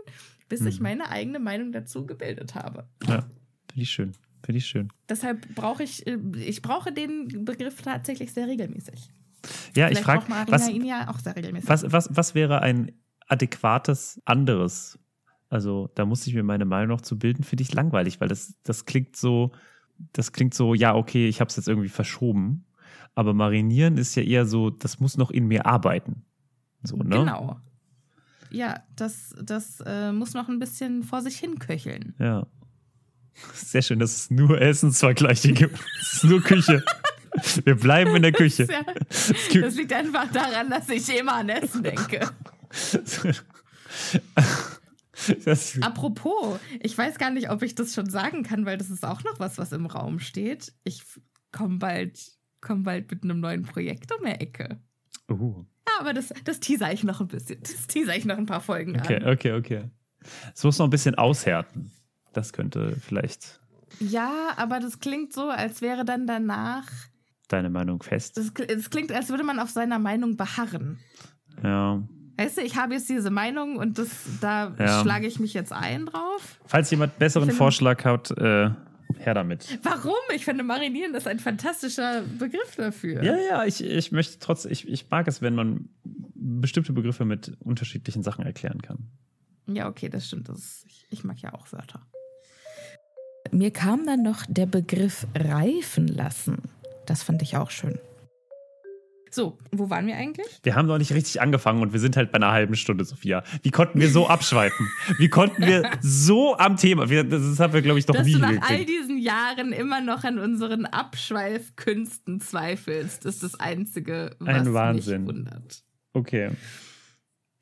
[0.48, 0.82] bis ich Mhm.
[0.84, 2.86] meine eigene Meinung dazu gebildet habe.
[3.06, 3.20] Ja,
[3.70, 4.12] finde ich schön.
[4.44, 4.88] Finde ich schön.
[5.08, 9.10] Deshalb brauche ich, äh, ich brauche den Begriff tatsächlich sehr regelmäßig.
[9.74, 11.68] Ja, ich Vielleicht frage, braucht Marina was, ihn ja auch sehr regelmäßig.
[11.68, 12.92] was, was, was wäre ein
[13.26, 14.98] adäquates anderes?
[15.50, 18.54] Also, da muss ich mir meine Meinung noch zu bilden, finde ich langweilig, weil das,
[18.64, 19.52] das klingt so,
[20.12, 22.64] das klingt so, ja, okay, ich habe es jetzt irgendwie verschoben.
[23.18, 26.22] Aber marinieren ist ja eher so, das muss noch in mir arbeiten.
[26.84, 27.16] So, ne?
[27.16, 27.58] Genau.
[28.48, 32.14] Ja, das, das äh, muss noch ein bisschen vor sich hin köcheln.
[32.20, 32.46] Ja.
[33.54, 35.76] Sehr schön, dass es nur Essensvergleiche gibt.
[36.00, 36.84] Es ist nur Küche.
[37.64, 38.68] Wir bleiben in der Küche.
[38.70, 42.20] Ja, Es gibt- das liegt einfach daran, dass ich immer an Essen denke.
[45.44, 49.04] Das, Apropos, ich weiß gar nicht, ob ich das schon sagen kann, weil das ist
[49.04, 50.72] auch noch was, was im Raum steht.
[50.84, 51.02] Ich
[51.50, 54.78] komme bald, komm bald mit einem neuen Projekt um die Ecke.
[55.30, 57.60] uh, Ja, aber das, das teaser ich noch ein bisschen.
[57.62, 59.28] Das teaser ich noch ein paar Folgen okay, an.
[59.32, 59.84] okay, okay.
[60.54, 61.90] Es muss noch ein bisschen aushärten.
[62.32, 63.60] Das könnte vielleicht
[64.00, 66.86] Ja, aber das klingt so, als wäre dann danach.
[67.48, 68.36] deine Meinung fest.
[68.36, 70.98] Das, kl- das klingt, als würde man auf seiner Meinung beharren.
[71.62, 72.02] Ja.
[72.36, 74.08] Weißt du, ich habe jetzt diese Meinung und das,
[74.40, 75.00] da Ja.
[75.02, 76.58] schlage ich mich jetzt ein drauf.
[76.66, 78.70] Falls jemand besseren Vorschlag hat, äh,
[79.16, 79.78] her damit.
[79.82, 80.14] Warum?
[80.34, 83.22] Ich finde, marinieren ist ein fantastischer Begriff dafür.
[83.22, 85.88] Ja, ja, ich, ich möchte trotzdem, ich, ich mag es, wenn man
[86.34, 89.08] bestimmte Begriffe mit unterschiedlichen Sachen erklären kann.
[89.66, 90.48] Ja, okay, das stimmt.
[90.48, 92.00] Das, ich, ich mag ja auch Wörter.
[93.50, 96.62] Mir kam dann noch der Begriff reifen lassen.
[97.06, 97.98] Das fand ich auch schön.
[99.30, 100.46] So, wo waren wir eigentlich?
[100.62, 103.42] Wir haben noch nicht richtig angefangen und wir sind halt bei einer halben Stunde, Sophia.
[103.62, 104.88] Wie konnten wir so abschweifen?
[105.18, 107.10] Wie konnten wir so am Thema?
[107.10, 108.88] Wir, das haben wir, glaube ich, noch Dass nie du nach all hingekriegt.
[108.88, 115.24] diesen Jahren immer noch an unseren Abschweifkünsten zweifelst, ist das Einzige, was Ein Wahnsinn.
[115.24, 115.82] mich wundert.
[116.14, 116.50] Okay.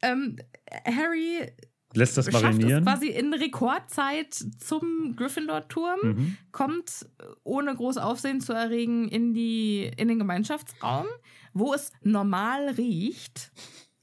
[0.02, 0.36] Ähm,
[0.84, 1.50] Harry
[1.96, 2.78] Lässt das schafft marinieren?
[2.78, 6.00] es quasi in Rekordzeit zum Gryffindor-Turm.
[6.02, 6.36] Mhm.
[6.52, 7.06] kommt,
[7.42, 11.06] ohne groß Aufsehen zu erregen, in, die, in den Gemeinschaftsraum,
[11.52, 13.50] wo es normal riecht.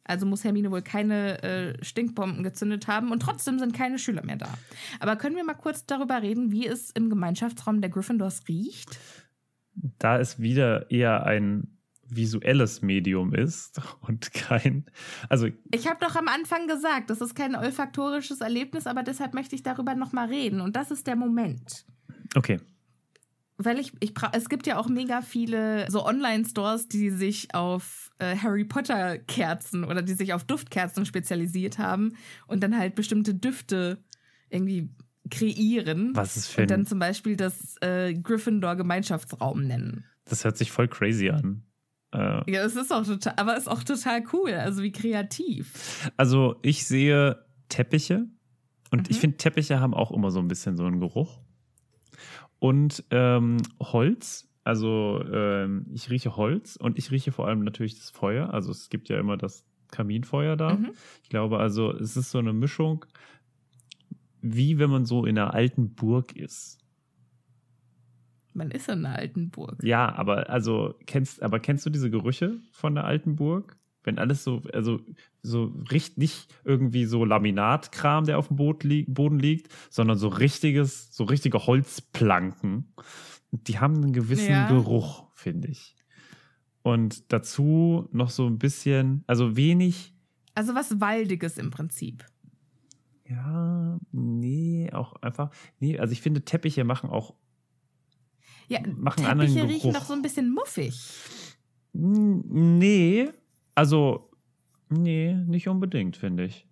[0.06, 4.36] Also muss Hermine wohl keine äh, Stinkbomben gezündet haben und trotzdem sind keine Schüler mehr
[4.36, 4.50] da.
[5.00, 9.00] Aber können wir mal kurz darüber reden, wie es im Gemeinschaftsraum der Gryffindors riecht?
[10.00, 11.78] Da es wieder eher ein
[12.16, 14.86] visuelles Medium ist und kein,
[15.30, 19.56] also Ich habe doch am Anfang gesagt, das ist kein olfaktorisches Erlebnis, aber deshalb möchte
[19.56, 20.62] ich darüber nochmal reden.
[20.62, 21.86] Und das ist der Moment.
[22.36, 22.60] okay,
[23.58, 28.36] Weil ich, ich es gibt ja auch mega viele so Online-Stores, die sich auf äh,
[28.38, 32.16] Harry Potter Kerzen oder die sich auf Duftkerzen spezialisiert haben
[32.48, 34.04] und dann halt bestimmte Düfte
[34.50, 34.90] irgendwie
[35.30, 36.16] kreieren.
[36.16, 40.06] was ist für und dann zum Beispiel das äh, Gryffindor Gemeinschaftsraum nennen.
[40.26, 41.64] das hört sich voll crazy an.
[42.14, 44.54] Äh, Ja, es ist auch total, aber ist auch total cool.
[44.54, 46.12] Also wie kreativ.
[46.18, 48.28] Also ich sehe Teppiche
[48.92, 49.22] und ich Mhm.
[49.22, 51.40] finde Teppiche haben auch immer so ein bisschen so einen Geruch.
[52.60, 58.10] Und ähm, Holz, also ähm, ich rieche Holz und ich rieche vor allem natürlich das
[58.10, 58.54] Feuer.
[58.54, 60.76] Also es gibt ja immer das Kaminfeuer da.
[60.76, 60.92] Mhm.
[61.24, 63.06] Ich glaube also, es ist so eine Mischung,
[64.42, 66.80] wie wenn man so in einer alten Burg ist.
[68.54, 69.84] Man ist in einer alten Burg.
[69.84, 73.78] Ja, aber also kennst, aber kennst du diese Gerüche von der alten Burg?
[74.04, 75.00] Wenn alles so, also
[75.42, 80.28] so riecht nicht irgendwie so Laminatkram, der auf dem Boot li Boden liegt, sondern so
[80.28, 82.94] richtiges, so richtige Holzplanken.
[83.52, 84.68] Die haben einen gewissen Ja.
[84.68, 85.96] Geruch, finde ich.
[86.82, 90.14] Und dazu noch so ein bisschen, also wenig,
[90.54, 92.26] Also was Waldiges im Prinzip.
[93.26, 97.36] ja, nee, auch einfach, nee, also ich finde Teppiche machen auch,
[98.68, 99.94] Ja, Machen einen Teppiche riechen Geruch.
[99.94, 100.94] doch so ein bisschen muffig.
[101.94, 103.30] Nee,
[103.76, 104.30] also,
[104.90, 106.68] nee, nicht unbedingt, finde ich.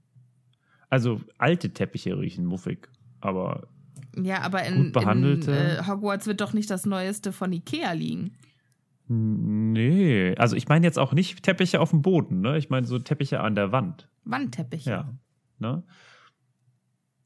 [0.90, 2.90] Also, alte Teppiche riechen muffig,
[3.22, 3.68] aber
[4.22, 5.52] Ja, aber in, Gut behandelte.
[5.52, 8.34] in äh, Hogwarts wird doch nicht das Neueste von Ikea liegen.
[9.08, 12.58] Nee, also ich meine jetzt auch nicht Teppiche auf dem Boden, ne?
[12.58, 14.10] Ich meine so Teppiche an der Wand.
[14.24, 14.90] Wandteppiche.
[14.90, 15.14] Ja.
[15.60, 15.84] Ne?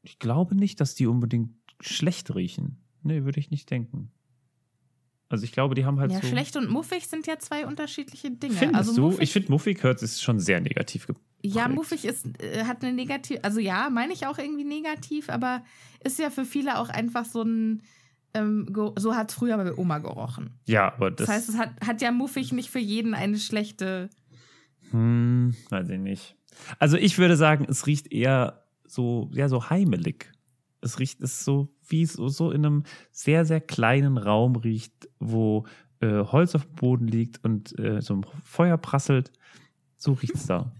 [0.02, 2.78] Ich glaube nicht, dass die unbedingt schlecht riechen.
[3.02, 4.10] Nee, würde ich nicht denken.
[5.28, 6.28] Also ich glaube, die haben halt Ja, so.
[6.28, 8.54] schlecht und muffig sind ja zwei unterschiedliche Dinge.
[8.54, 9.02] Findest also du?
[9.02, 11.26] muffig, Ich finde, muffig hört ist schon sehr negativ geprägt.
[11.42, 15.64] Ja, muffig ist, äh, hat eine negative, also ja, meine ich auch irgendwie negativ, aber
[16.02, 17.82] ist ja für viele auch einfach so ein,
[18.34, 20.50] ähm, so hat es früher bei Oma gerochen.
[20.66, 21.26] Ja, aber das.
[21.26, 24.10] Das, heißt, es hat, hat ja muffig nicht für jeden eine schlechte.
[24.90, 26.36] Hm, weiß ich nicht.
[26.78, 30.32] Also ich würde sagen, es riecht eher so, ja, so heimelig.
[30.86, 35.66] Es riecht, es so, wie es so, in einem sehr, sehr kleinen Raum riecht, wo
[36.00, 39.32] äh, Holz auf dem Boden liegt und äh, so ein Feuer prasselt.
[39.96, 40.72] So riecht's da.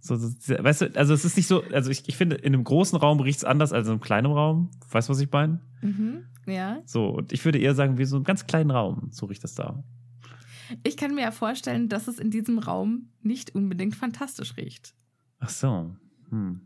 [0.00, 2.64] So, so, weißt du, also es ist nicht so, also ich, ich finde, in einem
[2.64, 4.70] großen Raum riecht's anders als in einem kleinen Raum.
[4.90, 5.60] Weißt du, was ich meine?
[5.82, 6.80] Mhm, ja.
[6.86, 9.08] So, und ich würde eher sagen, wie so einen ganz kleinen Raum.
[9.10, 9.82] So riecht das da.
[10.84, 14.94] Ich kann mir ja vorstellen, dass es in diesem Raum nicht unbedingt fantastisch riecht.
[15.38, 15.96] Ach so.
[16.30, 16.60] Hm.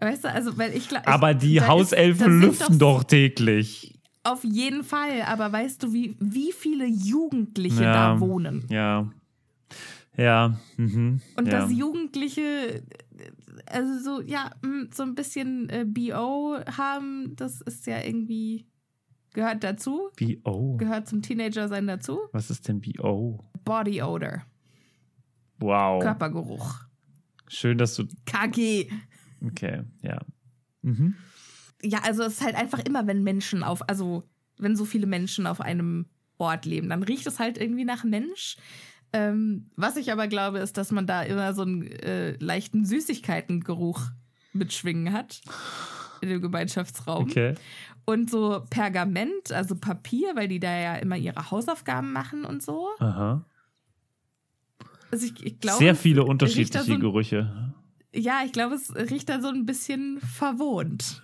[0.00, 1.06] Weißt du, also, weil ich glaube.
[1.08, 3.94] Aber die ist- Hauselfen sind lüften doch täglich.
[4.24, 8.14] Auf jeden Fall, aber weißt du, wie, wie viele Jugendliche Ja.
[8.14, 8.64] da wohnen?
[8.68, 9.10] Ja.
[10.16, 10.58] Ja.
[10.76, 11.20] Mhm.
[11.36, 11.60] Und ja.
[11.60, 12.82] dass Jugendliche,
[13.66, 18.66] also so, ja, mm, so ein bisschen äh, BO haben, das ist ja irgendwie,
[19.32, 20.76] gehört dazu, BO.
[20.76, 22.18] gehört zum Teenager-Sein dazu.
[22.32, 23.38] Was ist denn BO?
[23.64, 24.42] Body Odor,
[25.60, 26.02] Wow.
[26.02, 26.74] Körpergeruch,
[27.48, 28.04] Schön, dass du.
[28.26, 28.90] KG.
[29.44, 30.18] Okay, ja.
[30.82, 31.14] Mhm.
[31.82, 34.24] Ja, also es ist halt einfach immer, wenn Menschen auf, also
[34.58, 36.06] wenn so viele Menschen auf einem
[36.38, 38.56] Ort leben, dann riecht es halt irgendwie nach Mensch.
[39.12, 44.02] Ähm, was ich aber glaube, ist, dass man da immer so einen äh, leichten Süßigkeitengeruch
[44.52, 45.40] mitschwingen hat
[46.20, 47.24] in dem Gemeinschaftsraum.
[47.24, 47.54] Okay.
[48.04, 52.88] Und so Pergament, also Papier, weil die da ja immer ihre Hausaufgaben machen und so.
[52.98, 53.44] Aha.
[55.10, 57.67] Also ich, ich glaube, Sehr viele unterschiedliche so ein, Gerüche.
[58.14, 61.22] Ja, ich glaube, es riecht da so ein bisschen verwohnt.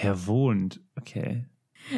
[0.00, 0.80] Verwohnt.
[0.96, 1.46] Okay.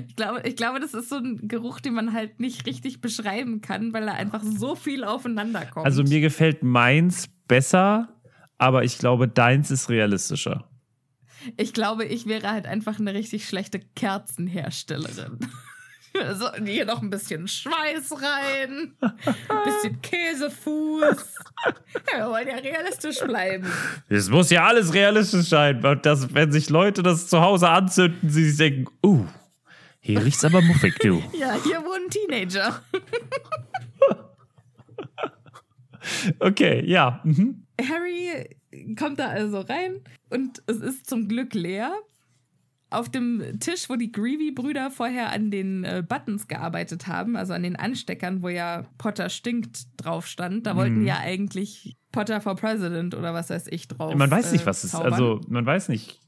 [0.07, 3.63] Ich glaube, ich glaube, das ist so ein Geruch, den man halt nicht richtig beschreiben
[3.63, 5.87] kann, weil da einfach so viel aufeinander kommt.
[5.87, 8.09] Also mir gefällt meins besser,
[8.59, 10.69] aber ich glaube, deins ist realistischer.
[11.57, 15.39] ich glaube, ich wäre halt einfach eine richtig schlechte Kerzenherstellerin.
[16.21, 21.35] Also hier noch ein bisschen Schweiß rein, ein bisschen Käsefuß.
[22.13, 23.67] Ja, wir wollen ja realistisch bleiben.
[24.09, 25.85] Es muss ja alles realistisch sein.
[25.85, 29.27] Und das, wenn sich Leute das zu Hause anzünden, sie sich denken, uh,
[30.01, 31.23] hier riecht's aber muffig, du.
[31.39, 32.83] Ja, hier wohnen Teenager.
[36.39, 37.21] Okay, ja.
[37.23, 37.67] Mhm.
[37.81, 38.57] Harry
[38.99, 40.01] kommt da also rein
[40.31, 41.93] und es ist zum Glück leer.
[42.91, 47.63] Auf dem Tisch, wo die Greevy-Brüder vorher an den äh, Buttons gearbeitet haben, also an
[47.63, 50.79] den Ansteckern, wo ja Potter stinkt drauf stand, da Mhm.
[50.79, 54.15] wollten ja eigentlich Potter for President oder was weiß ich drauf.
[54.15, 54.91] Man weiß nicht, äh, was es ist.
[54.93, 55.13] zaubern.
[55.13, 56.19] Also, man weiß nicht,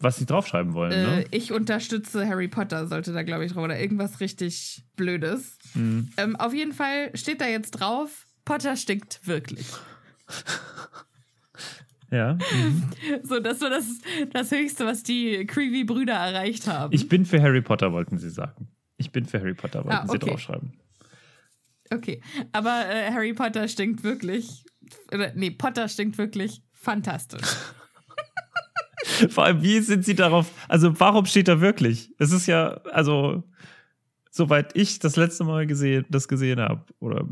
[0.00, 0.92] was sie draufschreiben wollen.
[0.92, 1.24] Äh, Ne?
[1.30, 3.64] ich unterstütze Harry Potter, sollte da, glaube ich, drauf.
[3.64, 5.58] Oder irgendwas richtig Blödes.
[5.74, 6.10] Mhm.
[6.18, 9.66] Ähm, auf jeden Fall steht da jetzt drauf, Potter stinkt wirklich.
[12.10, 12.34] Ja.
[12.34, 12.82] Mhm.
[13.22, 13.84] So, das war das,
[14.32, 16.92] das Höchste, was die Creevy-Brüder erreicht haben.
[16.94, 18.68] Ich bin für Harry Potter, wollten sie sagen.
[18.96, 20.30] Ich bin für Harry Potter, wollten Ah, sie okay.
[20.30, 20.72] draufschreiben.
[21.92, 22.20] okay,
[22.52, 24.64] aber äh, Harry Potter stinkt wirklich.
[25.12, 27.42] Oder, nee, Potter stinkt wirklich fantastisch.
[29.30, 30.50] Vor allem, wie sind sie darauf?
[30.68, 32.12] Also, warum steht da wirklich?
[32.18, 33.44] Es ist ja, also,
[34.30, 37.26] soweit ich das letzte Mal gesehen, das gesehen habe, oder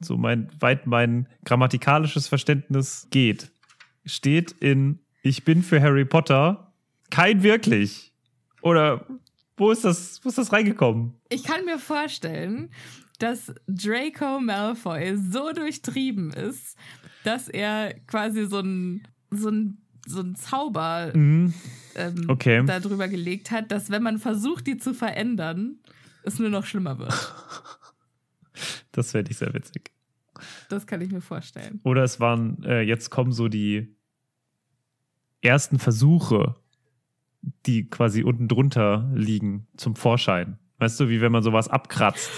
[0.00, 3.50] so mein, weit mein grammatikalisches Verständnis geht,
[4.04, 6.72] steht in Ich bin für Harry Potter
[7.10, 8.12] kein wirklich.
[8.62, 9.06] Oder
[9.56, 11.14] wo ist das, wo ist das reingekommen?
[11.28, 12.70] Ich kann mir vorstellen,
[13.18, 16.76] dass Draco Malfoy so durchtrieben ist,
[17.24, 21.54] dass er quasi so ein, so ein, so ein Zauber Mhm.
[21.94, 22.64] ähm, Okay.
[22.66, 25.78] darüber gelegt hat, dass wenn man versucht, die zu verändern,
[26.24, 27.12] es nur noch schlimmer wird.
[28.92, 29.90] Das fände ich sehr witzig.
[30.68, 31.80] Das kann ich mir vorstellen.
[31.84, 33.96] Oder es waren, äh, jetzt kommen so die
[35.40, 36.54] ersten Versuche,
[37.66, 40.58] die quasi unten drunter liegen, zum Vorschein.
[40.78, 42.30] Weißt du, wie wenn man sowas abkratzt.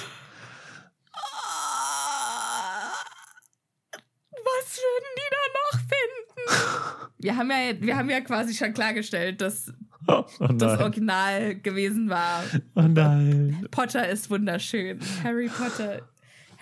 [4.33, 7.13] Was würden die da noch finden?
[7.19, 9.73] Wir haben ja, wir haben ja quasi schon klargestellt, dass
[10.07, 10.81] Oh, oh das.
[10.81, 12.43] Original gewesen war.
[12.75, 13.67] Oh nein.
[13.71, 15.01] Potter ist wunderschön.
[15.23, 16.03] Harry Potter.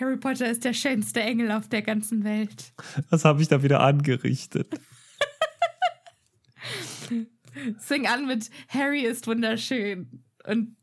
[0.03, 2.73] Harry Potter ist der schönste Engel auf der ganzen Welt.
[3.11, 4.69] Was habe ich da wieder angerichtet?
[7.79, 10.25] Es fing an mit Harry ist wunderschön.
[10.45, 10.77] Und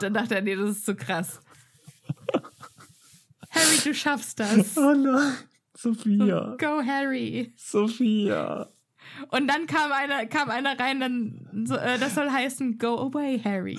[0.00, 1.40] dann dachte er, nee, das ist zu krass.
[3.50, 4.76] Harry, du schaffst das.
[4.76, 5.34] Oh nein.
[5.74, 6.56] Sophia.
[6.58, 7.54] Go, Harry.
[7.56, 8.68] Sophia.
[9.30, 13.40] Und dann kam einer, kam einer rein, dann so, äh, das soll heißen Go away,
[13.42, 13.78] Harry.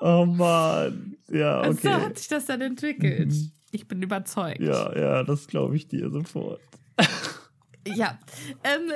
[0.00, 1.16] Oh Mann.
[1.30, 2.02] Ja, Und so okay.
[2.02, 3.32] hat sich das dann entwickelt.
[3.72, 4.60] Ich bin überzeugt.
[4.60, 6.60] Ja, ja, das glaube ich dir sofort.
[7.94, 8.18] Ja.
[8.64, 8.90] Ähm,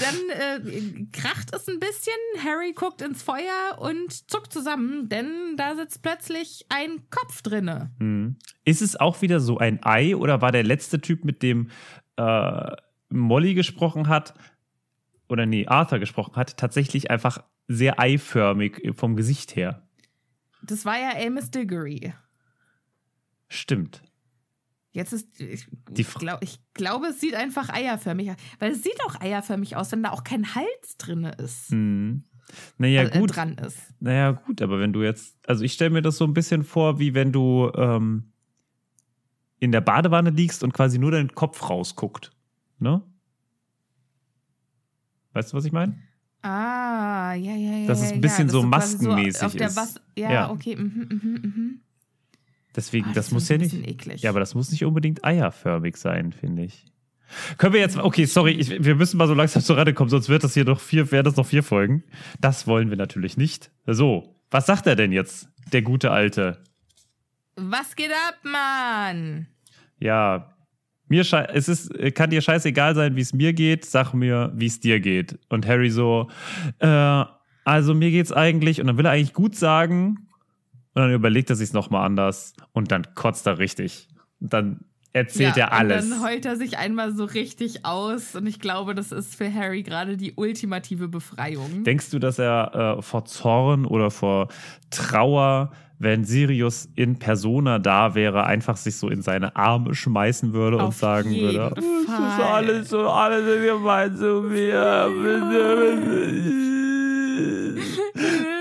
[0.00, 2.14] dann äh, kracht es ein bisschen.
[2.44, 7.90] Harry guckt ins Feuer und zuckt zusammen, denn da sitzt plötzlich ein Kopf drinne.
[7.98, 8.36] Hm.
[8.64, 11.70] Ist es auch wieder so ein Ei oder war der letzte Typ, mit dem
[12.16, 12.76] äh,
[13.08, 14.34] Molly gesprochen hat,
[15.28, 19.87] oder nee, Arthur gesprochen hat, tatsächlich einfach sehr eiförmig vom Gesicht her?
[20.62, 22.12] Das war ja Amos Diggory.
[23.48, 24.02] Stimmt.
[24.92, 28.36] Jetzt ist, ich, Die Fra- glaub, ich glaube, es sieht einfach eierförmig aus.
[28.58, 31.70] Weil es sieht auch eierförmig aus, wenn da auch kein Hals drinne ist.
[31.70, 32.24] Hm.
[32.78, 33.36] Naja, Also, äh, gut.
[33.36, 33.78] dran ist.
[34.00, 36.98] Naja, gut, aber wenn du jetzt, also ich stelle mir das so ein bisschen vor,
[36.98, 38.32] wie wenn du ähm,
[39.58, 42.32] in der Badewanne liegst und quasi nur dein Kopf rausguckt.
[42.78, 43.02] Ne?
[45.34, 46.00] Weißt du, was ich meine?
[46.42, 47.86] Ah, ja, ja, ja.
[47.86, 49.76] Dass es ein bisschen ja, so maskenmäßig der ist.
[49.76, 50.50] Was ja, Ja.
[50.50, 50.76] okay.
[50.76, 51.80] Mhm, mhm, mhm.
[52.76, 53.70] Deswegen, Ah, das, das muss ja nicht.
[53.72, 54.22] bisschen eklig.
[54.22, 56.86] Ja, aber das muss nicht unbedingt eierförmig sein, finde ich.
[57.58, 60.28] Können wir jetzt, okay, sorry, ich, wir müssen mal so langsam zur Rande kommen, sonst
[60.28, 62.04] wird das hier noch vier, werden das noch vier Folgen.
[62.40, 63.70] Das wollen wir natürlich nicht.
[63.86, 66.62] So, was sagt er denn jetzt, der gute Alte?
[67.56, 69.46] Was geht ab, Mann?
[69.98, 70.54] Ja,
[71.08, 74.80] mir es ist, kann dir scheißegal sein, wie es mir geht, sag mir, wie es
[74.80, 75.38] dir geht.
[75.48, 76.28] Und Harry so,
[76.78, 77.24] äh,
[77.64, 80.28] also mir geht's eigentlich, und dann will er eigentlich gut sagen,
[80.94, 84.08] und dann überlegt er sich nochmal anders, und dann kotzt er richtig.
[84.40, 84.80] Und dann
[85.12, 86.04] erzählt ja, er alles.
[86.04, 88.34] Und dann heult er sich einmal so richtig aus.
[88.34, 91.84] Und ich glaube, das ist für Harry gerade die ultimative Befreiung.
[91.84, 94.48] Denkst du, dass er äh, vor Zorn oder vor
[94.90, 100.76] Trauer, wenn Sirius in Persona da wäre, einfach sich so in seine Arme schmeißen würde
[100.76, 102.42] und Auf sagen jeden würde, "Oh, es ist Fall.
[102.44, 104.80] alles so, alles ist gemein zu mir.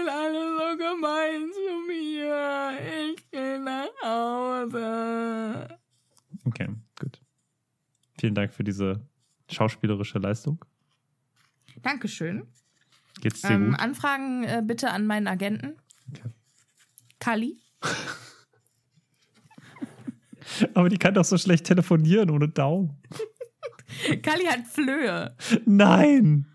[0.09, 2.71] Alle so gemein zu mir.
[3.13, 5.77] Ich will nach Hause.
[6.45, 6.67] Okay,
[6.99, 7.21] gut.
[8.19, 9.01] Vielen Dank für diese
[9.49, 10.63] schauspielerische Leistung.
[11.81, 12.47] Dankeschön.
[13.21, 13.79] Geht's dir Ähm, gut?
[13.79, 15.75] Anfragen äh, bitte an meinen Agenten.
[16.11, 16.29] Okay.
[17.28, 17.57] Kali.
[20.73, 22.95] Aber die kann doch so schlecht telefonieren ohne Daumen.
[24.23, 25.36] Kali hat Flöhe.
[25.65, 26.45] Nein!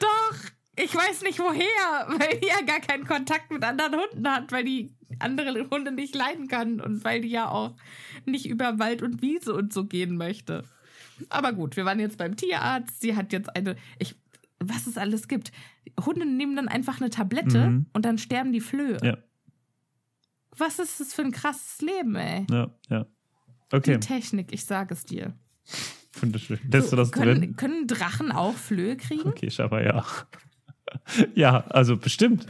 [0.00, 0.34] Doch,
[0.76, 4.64] ich weiß nicht woher, weil die ja gar keinen Kontakt mit anderen Hunden hat, weil
[4.64, 7.76] die andere Hunde nicht leiden kann und weil die ja auch
[8.24, 10.64] nicht über Wald und Wiese und so gehen möchte.
[11.28, 13.02] Aber gut, wir waren jetzt beim Tierarzt.
[13.02, 14.14] Sie hat jetzt eine, ich,
[14.60, 15.52] was es alles gibt.
[16.04, 17.86] Hunde nehmen dann einfach eine Tablette Mhm.
[17.92, 18.96] und dann sterben die Flöhe.
[19.02, 19.16] Ja,
[20.58, 22.46] Was ist das für ein krasses Leben, ey?
[22.50, 23.06] ja, ja.
[23.72, 25.34] Okay, Die Technik, ich sage es dir.
[26.20, 26.58] wunderschön.
[26.70, 27.56] Lässt du das können, drin?
[27.56, 29.28] können Drachen auch Flöhe kriegen?
[29.28, 30.04] Okay, scheinbar ja.
[31.34, 32.46] ja, also bestimmt.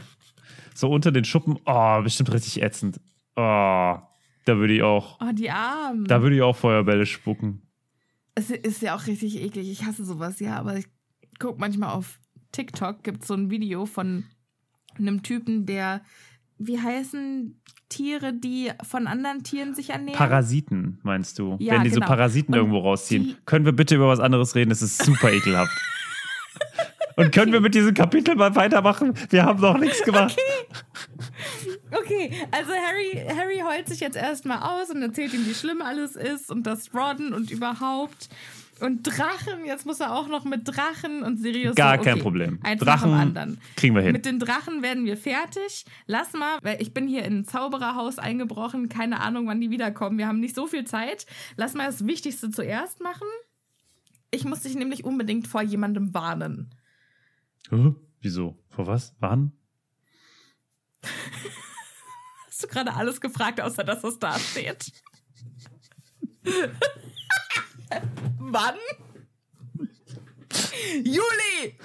[0.75, 2.99] So unter den Schuppen, oh, bestimmt richtig ätzend.
[3.35, 4.05] Oh, da
[4.45, 6.05] würde ich auch, Oh, die Armen.
[6.05, 7.63] da würde ich auch Feuerbälle spucken.
[8.35, 9.69] Es ist ja auch richtig eklig.
[9.71, 10.85] Ich hasse sowas, ja, aber ich
[11.39, 12.19] gucke manchmal auf
[12.51, 14.25] TikTok, gibt so ein Video von
[14.99, 16.01] einem Typen, der,
[16.57, 20.17] wie heißen Tiere, die von anderen Tieren sich ernähren?
[20.17, 21.55] Parasiten, meinst du?
[21.59, 22.07] Ja, Wenn die so genau.
[22.07, 23.37] Parasiten Und irgendwo rausziehen.
[23.45, 24.71] Können wir bitte über was anderes reden?
[24.71, 25.71] Es ist super ekelhaft.
[27.15, 29.13] Und können wir mit diesem Kapitel mal weitermachen?
[29.29, 30.37] Wir haben noch nichts gemacht.
[31.91, 36.15] Okay, also Harry, Harry heult sich jetzt erstmal aus und erzählt ihm, wie schlimm alles
[36.15, 38.29] ist und das Rodden und überhaupt.
[38.79, 41.75] Und Drachen, jetzt muss er auch noch mit Drachen und Sirius.
[41.75, 42.59] Gar so, okay, kein Problem.
[42.77, 44.11] Drachen kriegen wir hin.
[44.11, 45.85] Mit den Drachen werden wir fertig.
[46.05, 48.89] Lass mal, weil ich bin hier in ein Zaubererhaus eingebrochen.
[48.89, 50.17] Keine Ahnung, wann die wiederkommen.
[50.17, 51.25] Wir haben nicht so viel Zeit.
[51.55, 53.27] Lass mal das Wichtigste zuerst machen.
[54.29, 56.69] Ich muss dich nämlich unbedingt vor jemandem warnen.
[57.69, 57.95] Hä?
[58.21, 58.57] Wieso?
[58.69, 59.15] Vor was?
[59.19, 59.53] Wann?
[62.47, 64.91] Hast du gerade alles gefragt, außer dass es da steht?
[68.49, 68.75] Wann?
[71.03, 71.77] Juli!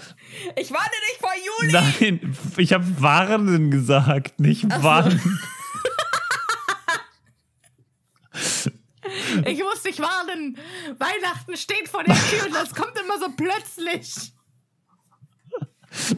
[0.57, 1.73] Ich warne dich vor Juli!
[1.73, 5.21] Nein, ich habe warnen gesagt, nicht wann.
[9.47, 10.59] Ich muss dich warnen!
[10.99, 14.33] Weihnachten steht vor der Tür und das kommt immer so plötzlich!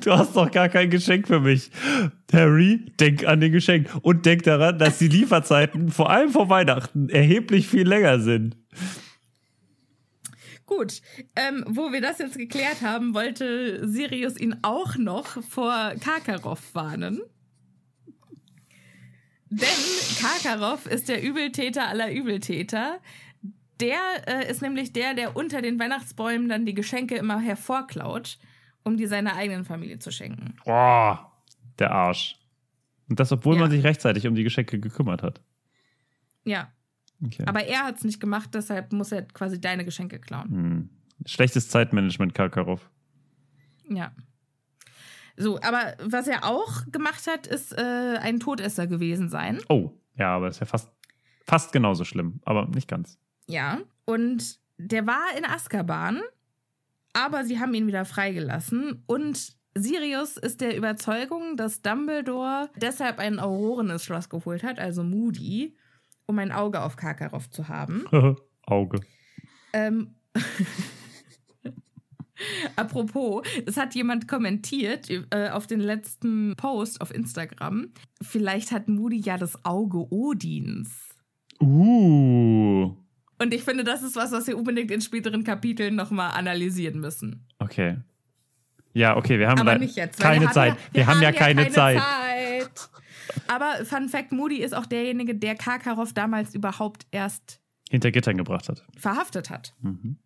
[0.00, 1.70] Du hast doch gar kein Geschenk für mich.
[2.32, 3.88] Harry, denk an den Geschenk.
[4.02, 8.56] Und denk daran, dass die Lieferzeiten, vor allem vor Weihnachten, erheblich viel länger sind.
[10.76, 11.00] Gut,
[11.36, 17.20] ähm, wo wir das jetzt geklärt haben, wollte Sirius ihn auch noch vor Karkaroff warnen.
[19.50, 19.68] Denn
[20.20, 22.98] Karkaroff ist der Übeltäter aller Übeltäter.
[23.80, 28.38] Der äh, ist nämlich der, der unter den Weihnachtsbäumen dann die Geschenke immer hervorklaut,
[28.82, 30.56] um die seiner eigenen Familie zu schenken.
[30.64, 31.32] Boah,
[31.78, 32.36] der Arsch.
[33.08, 33.62] Und das, obwohl Ja.
[33.62, 35.40] man sich rechtzeitig um die Geschenke gekümmert hat.
[36.44, 36.72] Ja,
[37.26, 37.44] Okay.
[37.46, 40.50] aber er hat es nicht gemacht, deshalb muss er quasi deine Geschenke klauen.
[40.50, 40.90] Hm.
[41.26, 42.90] Schlechtes Zeitmanagement, Karkaroff.
[43.88, 44.12] Ja.
[45.36, 49.60] So, aber was er auch gemacht hat, ist äh, ein Todesser gewesen sein.
[49.68, 50.90] Oh, ja, aber ist ja fast,
[51.44, 53.18] fast genauso schlimm, aber nicht ganz.
[53.48, 53.80] Ja.
[54.04, 56.20] Und der war in Azkaban,
[57.12, 59.02] aber sie haben ihn wieder freigelassen.
[59.06, 65.02] Und Sirius ist der Überzeugung, dass Dumbledore deshalb einen Auroren ins Schloss geholt hat, also
[65.02, 65.76] Moody,
[66.26, 68.04] um ein Auge auf Karkaroff zu haben.
[68.62, 69.00] Auge.
[69.72, 70.14] Ähm,
[72.76, 77.92] Apropos, es hat jemand kommentiert äh, auf den letzten Post auf Instagram.
[78.22, 81.14] Vielleicht hat Moody ja das Auge Odins.
[81.60, 82.96] Uh.
[83.38, 87.46] Und ich finde, das ist was, was wir unbedingt in späteren Kapiteln nochmal analysieren müssen.
[87.58, 87.98] Okay.
[88.92, 90.20] Ja, okay, wir haben Aber nicht jetzt.
[90.20, 90.74] keine wir haben Zeit.
[90.74, 91.98] Ja, wir, haben ja keine, Zeit.
[91.98, 92.90] Zeit.
[93.48, 97.60] Aber Fun Fact: Moody ist auch derjenige, der Karkaroff damals überhaupt erst
[97.90, 98.84] Hinter Gittern gebracht hat.
[98.96, 99.74] verhaftet hat.
[99.80, 100.18] Mhm.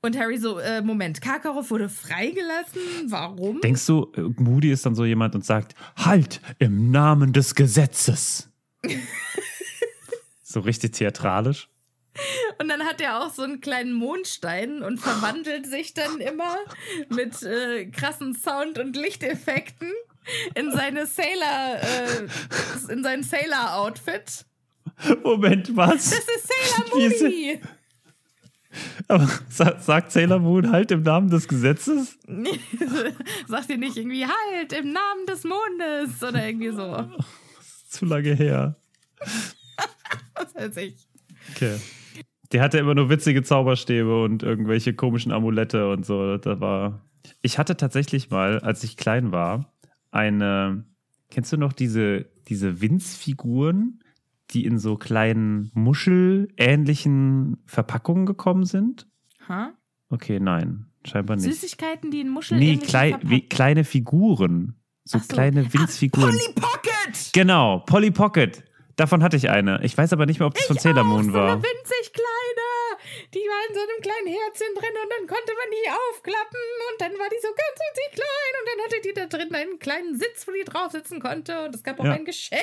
[0.00, 2.80] Und Harry so: äh, Moment, Karkaroff wurde freigelassen?
[3.06, 3.60] Warum?
[3.62, 8.50] Denkst du, äh, Moody ist dann so jemand und sagt, halt im Namen des Gesetzes.
[10.42, 11.68] so richtig theatralisch.
[12.60, 16.56] Und dann hat er auch so einen kleinen Mondstein und verwandelt sich dann immer
[17.08, 19.90] mit äh, krassen Sound- und Lichteffekten
[20.54, 24.44] in seine Sailor, äh, in sein Sailor-Outfit.
[25.22, 26.10] Moment, was?
[26.10, 27.60] Das ist Sailor Moody.
[29.08, 32.18] Aber sa sagt Sailor Moon halt im Namen des Gesetzes?
[33.46, 37.08] Sagt ihr nicht irgendwie halt im Namen des Mondes oder irgendwie so.
[37.88, 38.76] Zu lange her.
[40.34, 40.96] Was weiß ich.
[41.54, 41.76] Okay.
[42.52, 46.36] Der hatte immer nur witzige Zauberstäbe und irgendwelche komischen Amulette und so.
[46.38, 47.00] Da war.
[47.42, 49.72] Ich hatte tatsächlich mal, als ich klein war,
[50.14, 50.84] eine.
[51.30, 54.00] Kennst du noch diese, diese Winzfiguren,
[54.50, 59.06] die in so kleinen Muschelähnlichen Verpackungen gekommen sind?
[59.48, 59.72] Ha?
[60.10, 61.46] Okay, nein, scheinbar nicht.
[61.46, 64.76] Süßigkeiten, die in Muscheln Nee, klei wie, kleine Figuren.
[65.04, 65.26] So, so.
[65.26, 66.30] kleine Winzfiguren.
[66.30, 67.30] Polly Pocket!
[67.32, 68.64] genau, Polly Pocket.
[68.96, 69.82] Davon hatte ich eine.
[69.82, 71.52] Ich weiß aber nicht mehr, ob das von Sailor Moon so war.
[71.52, 72.68] eine winzig kleine.
[73.34, 76.96] Die war in so einem kleinen Herzchen drin und dann konnte man die aufklappen und
[77.02, 78.33] dann war die so ganz winzig klein
[79.74, 82.12] einen kleinen Sitz, wo die drauf sitzen konnte und es gab auch Ja.
[82.12, 82.60] ein Geschenk.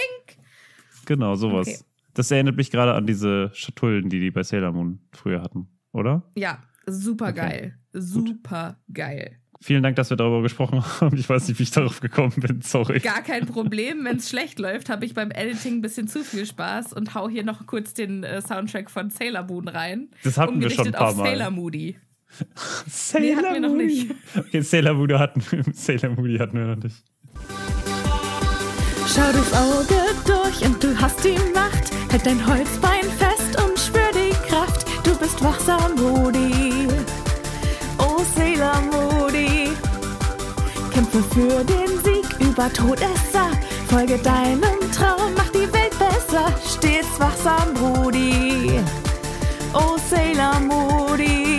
[1.06, 1.68] Genau, sowas.
[1.68, 1.78] Okay.
[2.14, 6.24] Das erinnert mich gerade an diese Schatullen, die die bei Sailor Moon früher hatten, oder?
[6.36, 7.78] Ja, super geil.
[7.94, 9.38] Super geil.
[9.64, 11.16] Vielen Dank, dass wir darüber gesprochen haben.
[11.18, 12.62] Ich weiß nicht, wie ich darauf gekommen bin.
[12.62, 13.00] Sorry.
[13.00, 14.04] Gar kein Problem.
[14.06, 17.30] Wenn es schlecht läuft, habe ich beim Editing ein bisschen zu viel Spaß und hau
[17.30, 20.10] hier noch kurz den äh, Soundtrack von Sailor Moon rein.
[20.24, 21.26] Das hatten wir schon ein paar auf Mal.
[21.30, 21.96] Sailor Moody.
[22.88, 23.78] Sailor Nee, hatten wir noch Moon.
[23.86, 24.12] nicht.
[24.38, 25.42] Okay, Sailor Moon hatten,
[25.74, 26.96] Sailor Moon hatten wir noch nicht.
[29.14, 31.92] Schau durchs Auge durch und du hast die Macht.
[32.12, 34.86] Halt dein Holzbein fest und spür die Kraft.
[35.06, 36.88] Du bist wachsam, Moody.
[37.98, 39.70] Oh, Sailor Moody.
[40.94, 43.50] Kämpfe für den Sieg über Todesser.
[43.88, 44.62] Folge deinem
[44.96, 46.54] Traum, mach die Welt besser.
[46.66, 48.80] Stets wachsam, Moody.
[49.74, 51.51] Oh, Sailor Moody.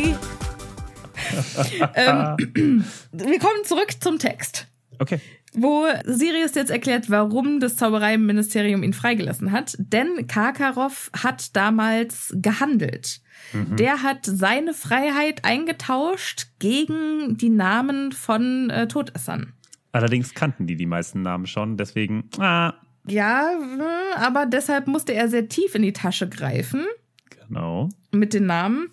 [1.94, 4.66] Ähm, wir kommen zurück zum Text
[4.98, 5.18] Okay.
[5.54, 9.74] wo Sirius jetzt erklärt, warum das Zaubereiministerium ihn freigelassen hat.
[9.78, 13.20] Denn Karkaroff hat damals gehandelt.
[13.52, 19.52] Der hat seine Freiheit eingetauscht gegen die Namen von äh, Todessern.
[19.90, 22.30] Allerdings kannten die die meisten Namen schon, deswegen.
[22.38, 22.74] Ah,
[23.08, 26.86] Ja, äh, aber deshalb musste er sehr tief in die Tasche greifen
[27.28, 27.88] genau.
[28.10, 28.90] mit den Namen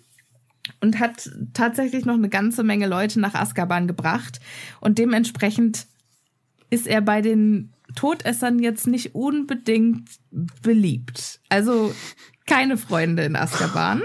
[0.80, 4.40] und hat tatsächlich noch eine ganze Menge Leute nach Azkaban gebracht.
[4.80, 5.86] Und dementsprechend
[6.70, 10.08] ist er bei den Todessern jetzt nicht unbedingt
[10.62, 11.40] beliebt.
[11.48, 11.92] Also
[12.46, 14.02] keine Freunde in Azkaban.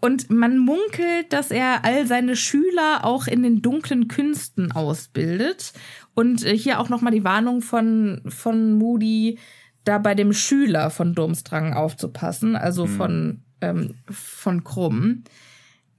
[0.00, 5.72] Und man munkelt, dass er all seine Schüler auch in den dunklen Künsten ausbildet.
[6.14, 9.38] Und äh, hier auch nochmal die Warnung von, von Moody,
[9.84, 15.24] da bei dem Schüler von Durmstrang aufzupassen, also von, ähm, von Krumm.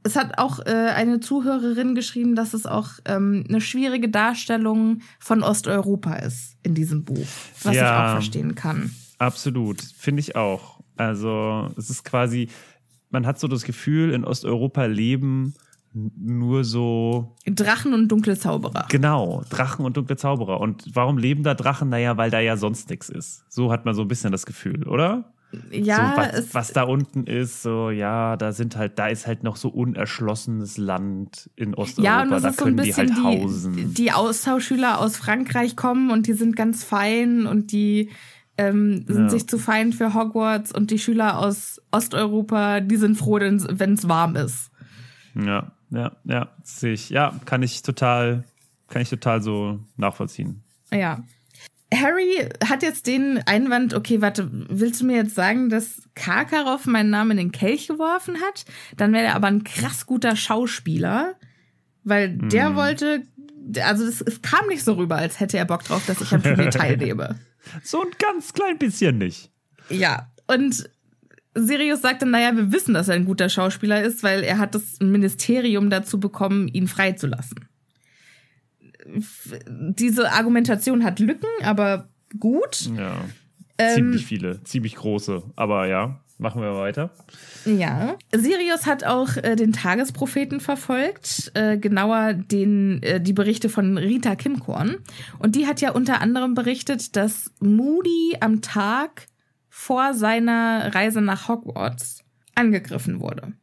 [0.03, 5.41] Es hat auch äh, eine Zuhörerin geschrieben, dass es auch ähm, eine schwierige Darstellung von
[5.41, 7.25] Osteuropa ist in diesem Buch,
[7.63, 7.81] was Ja.
[7.81, 8.91] ich auch verstehen kann.
[9.17, 10.79] Absolut, finde ich auch.
[10.95, 12.49] Also es ist quasi,
[13.09, 15.55] man hat so das Gefühl, in Osteuropa leben
[15.93, 17.35] nur so.
[17.45, 18.85] Drachen und dunkle Zauberer.
[18.89, 20.59] Genau, Drachen und dunkle Zauberer.
[20.59, 21.89] Und warum leben da Drachen?
[21.89, 23.43] Naja, weil da ja sonst nichts ist.
[23.49, 25.33] So hat man so ein bisschen das Gefühl, oder?
[25.71, 29.43] Ja, so, was, was da unten ist, so, ja, da sind halt, da ist halt
[29.43, 32.89] noch so unerschlossenes Land in Osteuropa, ja, und das da ist so ein können die
[32.89, 33.93] bisschen halt die, hausen.
[33.93, 38.09] die Austauschschüler aus Frankreich kommen und die sind ganz fein und die
[38.57, 39.29] ähm, sind Ja.
[39.29, 44.07] sich zu fein für Hogwarts und die Schüler aus Osteuropa, die sind froh, wenn es
[44.07, 44.71] warm ist.
[45.35, 47.09] Ja, ja, ja, sehe ich.
[47.09, 48.43] Ja, kann ich total,
[48.87, 50.63] kann ich total so nachvollziehen.
[50.91, 51.23] Ja.
[51.95, 57.09] Harry hat jetzt den Einwand, okay, warte, willst du mir jetzt sagen, dass Karkaroff meinen
[57.09, 58.65] Namen in den Kelch geworfen hat?
[58.97, 61.35] Dann wäre er aber ein krass guter Schauspieler,
[62.03, 62.75] weil der Mhm.
[62.75, 63.23] wollte,
[63.83, 66.43] also es, es kam nicht so rüber, als hätte er Bock drauf, dass ich am
[66.43, 67.39] Turnier teilnehme.
[67.83, 69.51] So ein ganz klein bisschen nicht.
[69.89, 70.89] Ja, und
[71.55, 74.99] Sirius sagte, naja, wir wissen, dass er ein guter Schauspieler ist, weil er hat das
[74.99, 77.67] Ministerium dazu bekommen, ihn freizulassen.
[79.67, 82.89] Diese Argumentation hat Lücken, aber gut.
[82.95, 83.17] Ja.
[83.77, 85.43] Ähm, ziemlich viele, ziemlich große.
[85.55, 87.11] Aber ja, machen wir weiter.
[87.65, 88.17] Ja.
[88.33, 94.35] Sirius hat auch äh, den Tagespropheten verfolgt, äh, genauer den, äh, die Berichte von Rita
[94.35, 94.97] Kimkorn.
[95.39, 99.27] Und die hat ja unter anderem berichtet, dass Moody am Tag
[99.69, 102.23] vor seiner Reise nach Hogwarts
[102.55, 103.53] angegriffen wurde.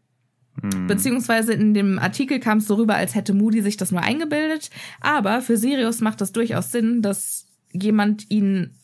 [0.87, 4.71] Beziehungsweise in dem Artikel kam es so rüber, als hätte Moody sich das nur eingebildet.
[5.01, 8.79] Aber für Sirius macht das durchaus Sinn, dass jemand ihn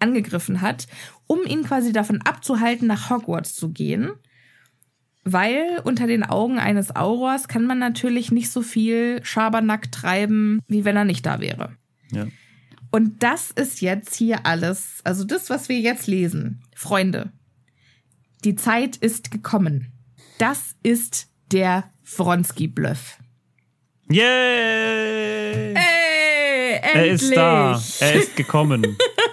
[0.00, 0.86] angegriffen hat,
[1.26, 4.10] um ihn quasi davon abzuhalten, nach Hogwarts zu gehen.
[5.24, 10.84] Weil unter den Augen eines Aurors kann man natürlich nicht so viel Schabernack treiben, wie
[10.84, 11.76] wenn er nicht da wäre.
[12.10, 12.26] Ja.
[12.90, 16.60] Und das ist jetzt hier alles, also das, was wir jetzt lesen.
[16.74, 17.32] Freunde,
[18.44, 19.91] die Zeit ist gekommen.
[20.38, 21.84] Das ist der
[22.16, 23.18] Wronski-Bluff.
[24.10, 25.74] Yay!
[25.74, 27.80] Ey, er ist da.
[28.00, 28.98] Er ist gekommen.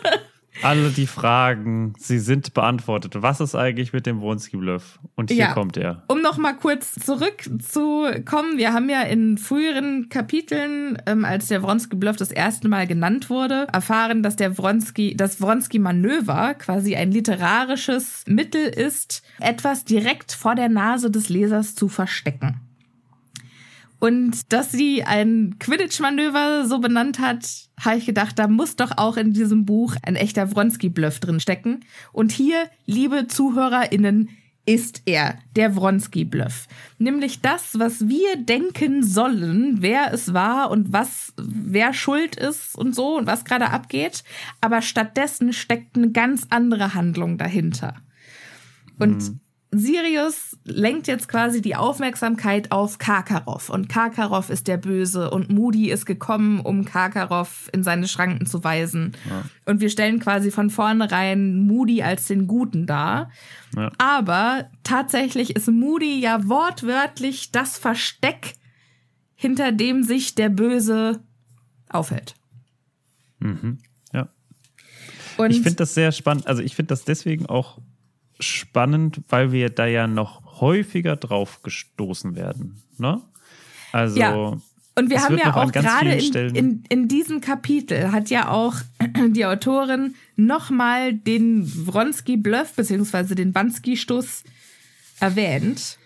[0.62, 3.22] Alle die Fragen, sie sind beantwortet.
[3.22, 5.00] Was ist eigentlich mit dem Wronski-Bluff?
[5.16, 5.54] Und hier Ja.
[5.54, 6.04] kommt er.
[6.08, 12.18] Um noch mal kurz zurückzukommen, wir haben ja in früheren Kapiteln, ähm, als der Wronski-Bluff
[12.18, 18.66] das erste Mal genannt wurde, erfahren, dass der Wronski, das Wronski-Manöver quasi ein literarisches Mittel
[18.66, 22.62] ist, etwas direkt vor der Nase des Lesers zu verstecken.
[24.00, 27.46] Und dass sie ein Quidditch-Manöver so benannt hat,
[27.80, 31.82] habe ich gedacht, da muss doch auch in diesem Buch ein echter Wronski-Bluff drin stecken.
[32.14, 34.30] Und hier, liebe ZuhörerInnen,
[34.66, 36.68] ist er, der Wronski-Bluff.
[37.00, 42.94] Nämlich das, was wir denken sollen, wer es war und was, wer schuld ist und
[42.94, 44.24] so und was gerade abgeht.
[44.62, 47.96] Aber stattdessen steckt eine ganz andere Handlung dahinter.
[49.00, 49.40] Und
[49.72, 53.70] Sirius lenkt jetzt quasi die Aufmerksamkeit auf Karkaroff.
[53.70, 58.64] Und Karkaroff ist der Böse und Moody ist gekommen, um Karkaroff in seine Schranken zu
[58.64, 59.16] weisen.
[59.66, 63.30] Und wir stellen quasi von vornherein Moody als den Guten dar.
[63.76, 63.92] Ja.
[64.00, 68.56] Aber tatsächlich ist Moody ja wortwörtlich das Versteck,
[69.36, 71.24] hinter dem sich der Böse
[71.90, 72.34] aufhält.
[74.14, 74.30] Ja.
[75.38, 76.48] Und Ich finde das sehr spannend.
[76.48, 77.78] Also ich finde das deswegen auch
[78.40, 82.82] spannend, weil wir da ja noch häufiger drauf gestoßen werden.
[82.98, 83.22] Ne?
[83.92, 84.62] Also Ja.
[84.96, 88.76] Und wir haben ja auch gerade in, in, in diesem Kapitel hat ja auch
[89.30, 94.44] die Autorin nochmal den Wronski-Bluff beziehungsweise den Bansky-Stuss
[95.22, 95.98] erwähnt.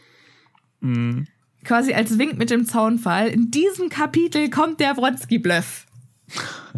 [0.81, 1.25] Mhm.
[1.63, 3.29] Quasi als Wink mit dem Zaunfall.
[3.29, 5.88] In diesem Kapitel kommt der Wronski-Bluff.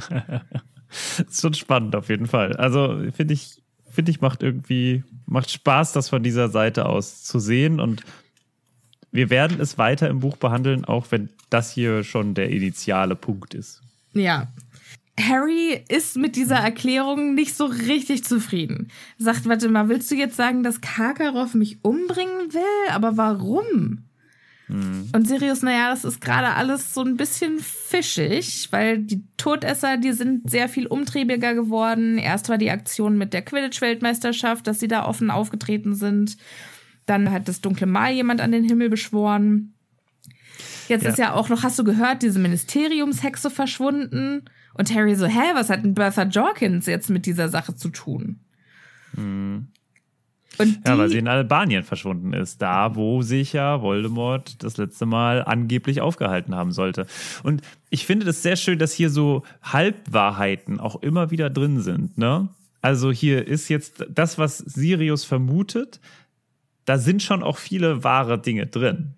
[1.18, 2.54] ist schon spannend auf jeden Fall.
[2.56, 7.40] Also finde ich, finde ich, macht irgendwie, macht Spaß, das von dieser Seite aus zu
[7.40, 7.80] sehen.
[7.80, 8.04] Und
[9.12, 13.54] wir werden es weiter im Buch behandeln, auch wenn das hier schon der initiale Punkt
[13.54, 13.82] ist.
[14.14, 14.48] Ja.
[15.20, 18.90] Harry ist mit dieser Erklärung nicht so richtig zufrieden.
[19.18, 22.92] Sagt, warte mal, willst du jetzt sagen, dass Karkaroff mich umbringen will?
[22.92, 24.04] Aber warum?
[24.68, 30.12] Und Sirius, naja, das ist gerade alles so ein bisschen fischig, weil die Todesser, die
[30.14, 32.18] sind sehr viel umtriebiger geworden.
[32.18, 36.38] Erst war die Aktion mit der Quidditch-Weltmeisterschaft, dass sie da offen aufgetreten sind.
[37.06, 39.74] Dann hat das dunkle Mal jemand an den Himmel beschworen.
[40.88, 41.10] Jetzt Ja.
[41.10, 44.46] ist ja auch noch, hast du gehört, diese Ministeriumshexe verschwunden.
[44.74, 48.40] Und Harry so, hä, was hat denn Bertha Jorkins jetzt mit dieser Sache zu tun?
[49.16, 49.68] Die,
[50.86, 52.62] Ja, weil sie in Albanien verschwunden ist.
[52.62, 57.08] Da, wo sich ja Voldemort das letzte Mal angeblich aufgehalten haben sollte.
[57.44, 62.18] Und ich finde das sehr schön, dass hier so Halbwahrheiten auch immer wieder drin sind.
[62.18, 62.50] Ne?
[62.82, 66.00] Also hier ist jetzt das, was Sirius vermutet,
[66.86, 69.16] da sind schon auch viele wahre Dinge drin.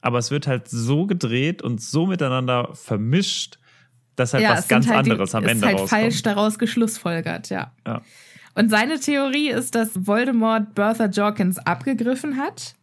[0.00, 3.58] Aber es wird halt so gedreht und so miteinander vermischt,
[4.16, 5.90] dass halt was es ganz halt anderes die, am ist Ende halt rauskommt.
[6.02, 7.72] falsch daraus geschlussfolgert, ja.
[7.86, 8.02] Ja.
[8.56, 12.74] Und seine Theorie ist, dass Voldemort Bertha Jorkins abgegriffen hat.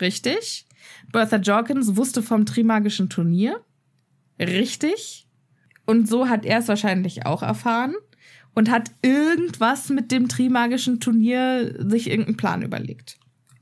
[0.00, 0.64] Richtig.
[1.10, 3.60] Bertha Jorkins wusste vom Trimagischen Turnier.
[4.38, 5.26] Richtig.
[5.86, 7.96] Und so hat er es wahrscheinlich auch erfahren.
[8.54, 13.18] Und hat irgendwas mit dem Trimagischen Turnier sich irgendeinen Plan überlegt.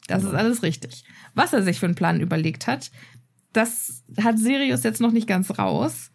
[0.09, 1.05] Das ist alles richtig.
[1.35, 2.91] Was er sich für einen Plan überlegt hat,
[3.55, 6.11] das hat Sirius jetzt noch nicht ganz raus.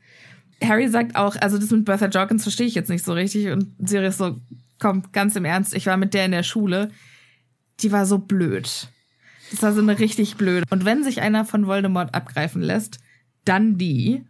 [0.64, 3.48] Harry sagt auch, also das mit Bertha Jorkins verstehe ich jetzt nicht so richtig.
[3.48, 4.40] Und Sirius so,
[4.82, 6.92] komm, ganz im Ernst, ich war mit der in der Schule.
[7.80, 8.90] Die war so blöd.
[9.52, 10.66] Das war so eine richtig blöd.
[10.70, 13.00] Und wenn sich einer von Voldemort abgreifen lässt,
[13.46, 14.26] dann die.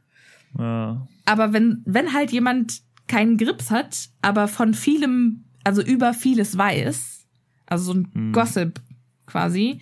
[0.58, 1.08] Ja.
[1.26, 7.26] Aber wenn, wenn halt jemand keinen Grips hat, aber von vielem, also über vieles weiß,
[7.66, 8.82] also so ein Gossip
[9.26, 9.82] quasi,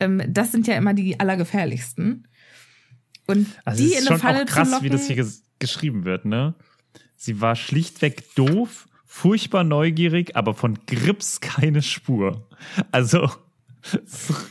[0.00, 2.28] ähm, das sind ja immer die allergefährlichsten.
[3.26, 5.42] Und Also die ist in eine schon Falle auch krass, locken, wie das hier ges
[5.58, 6.54] geschrieben wird, ne?
[7.16, 8.87] Sie war schlichtweg doof,
[9.18, 12.46] furchtbar neugierig, aber von Grips keine Spur.
[12.92, 13.28] Also,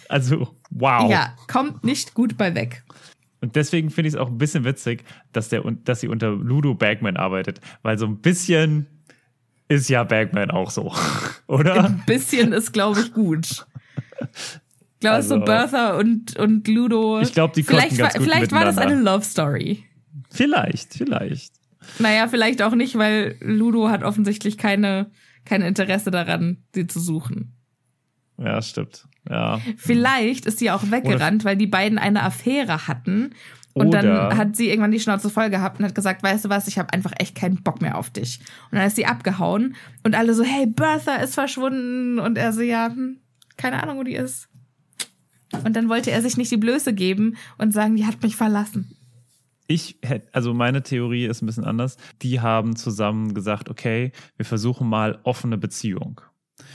[0.09, 1.09] also, wow.
[1.09, 2.84] ja, kommt nicht gut bei weg.
[3.39, 6.74] Und deswegen finde ich es auch ein bisschen witzig, dass, der, dass sie unter Ludo
[6.74, 8.88] Bagman arbeitet, weil so ein bisschen
[9.70, 10.93] ist ja Bagman auch so,
[11.47, 11.86] oder?
[11.86, 13.65] Ein bisschen ist, glaube ich, gut.
[14.20, 17.22] Ich glaube, Also- so Bertha und, und Ludo.
[17.22, 18.95] Ich glaub, die vielleicht ganz war, gut Vielleicht war das eine.
[18.95, 19.86] Love Story.
[20.30, 21.53] Vielleicht, vielleicht.
[21.99, 25.11] Naja, vielleicht auch nicht, weil Ludo hat offensichtlich keine,
[25.45, 27.53] kein Interesse daran, sie zu suchen.
[28.38, 29.07] Ja, stimmt.
[29.29, 29.59] Ja.
[29.77, 33.31] Vielleicht ist sie auch weggerannt, weil die beiden eine Affäre hatten.
[33.73, 36.49] Und Oder- dann hat sie irgendwann die Schnauze voll gehabt und hat gesagt, weißt du
[36.49, 38.39] was, ich habe einfach echt keinen Bock mehr auf dich.
[38.71, 42.19] Und dann ist sie abgehauen und alle so, hey, Bertha ist verschwunden.
[42.19, 43.17] Und er so, ja, hm,
[43.55, 44.49] keine Ahnung, wo die ist.
[45.63, 48.95] Und dann wollte er sich nicht die Blöße geben und sagen, die hat mich verlassen.
[49.68, 51.97] Ich hätte, also meine Theorie ist ein bisschen anders.
[52.22, 56.22] Die haben zusammen gesagt, okay, wir versuchen mal offene Beziehung.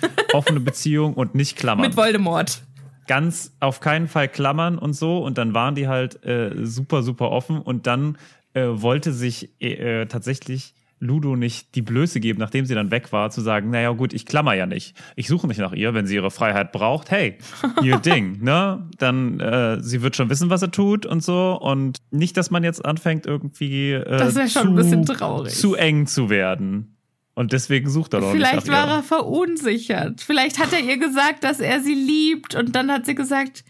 [0.33, 1.87] Offene Beziehung und nicht Klammern.
[1.87, 2.63] Mit Voldemort.
[3.09, 5.19] ganz auf keinen Fall klammern und so.
[5.19, 7.61] Und dann waren die halt äh, super, super offen.
[7.61, 8.17] Und dann
[8.55, 13.13] äh, wollte sich äh, äh, tatsächlich Ludo nicht die Blöße geben, nachdem sie dann weg
[13.13, 14.97] war, zu sagen, naja gut, ich klammer ja nicht.
[15.17, 17.11] Ich suche nicht nach ihr, wenn sie ihre Freiheit braucht.
[17.11, 17.39] Hey,
[17.83, 18.89] ihr Ding, ne?
[18.99, 21.59] Dann, äh, sie wird schon wissen, was er tut und so.
[21.61, 25.53] Und nicht, dass man jetzt anfängt, irgendwie äh, Das schon zu, ein bisschen traurig.
[25.55, 26.97] zu eng zu werden.
[27.35, 28.95] Und deswegen sucht er doch Vielleicht war ihr.
[28.97, 30.21] er verunsichert.
[30.21, 33.65] Vielleicht hat er ihr gesagt, dass er sie liebt und dann hat sie gesagt,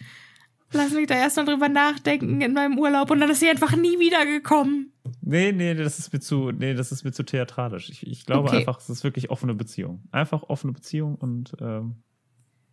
[0.72, 3.76] lass mich da erst mal drüber nachdenken in meinem Urlaub und dann ist sie einfach
[3.76, 4.92] nie wiedergekommen.
[5.20, 7.88] Nee, nee, das ist mir zu, nee, das ist mir zu theatralisch.
[7.90, 8.58] Ich, ich glaube Okay.
[8.58, 10.02] einfach, es ist wirklich offene Beziehung.
[10.12, 11.96] Einfach offene Beziehung und ähm,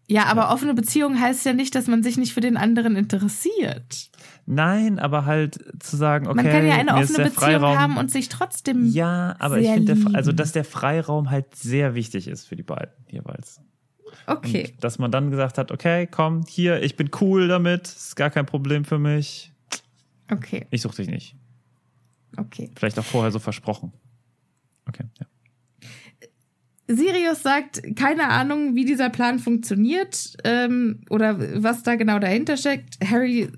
[0.07, 4.09] Ja, aber offene Beziehung heißt ja nicht, dass man sich nicht für den anderen interessiert.
[4.45, 8.09] nein, aber halt zu sagen, okay, man kann ja eine offene Beziehung Freiraum, haben und
[8.11, 8.87] sich trotzdem.
[8.91, 12.93] ja, aber ich finde, also dass der Freiraum halt sehr wichtig ist für die beiden
[13.09, 13.61] jeweils.
[14.29, 14.71] Okay.
[14.73, 18.29] Und dass man dann gesagt hat, okay, komm, hier, ich bin cool damit, ist gar
[18.29, 19.51] kein Problem für mich.
[20.31, 20.67] Okay.
[20.69, 21.35] Ich suche dich nicht.
[22.37, 22.69] Okay.
[22.75, 23.91] Vielleicht auch vorher so versprochen.
[24.87, 25.25] Okay, ja.
[26.91, 32.97] Sirius sagt, keine Ahnung, wie dieser Plan funktioniert ähm, oder was da genau dahinter steckt.
[33.07, 33.49] Harry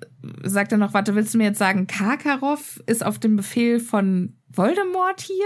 [0.44, 4.36] sagt dann noch, warte, willst du mir jetzt sagen, Karkaroff ist auf dem Befehl von
[4.50, 5.46] Voldemort hier?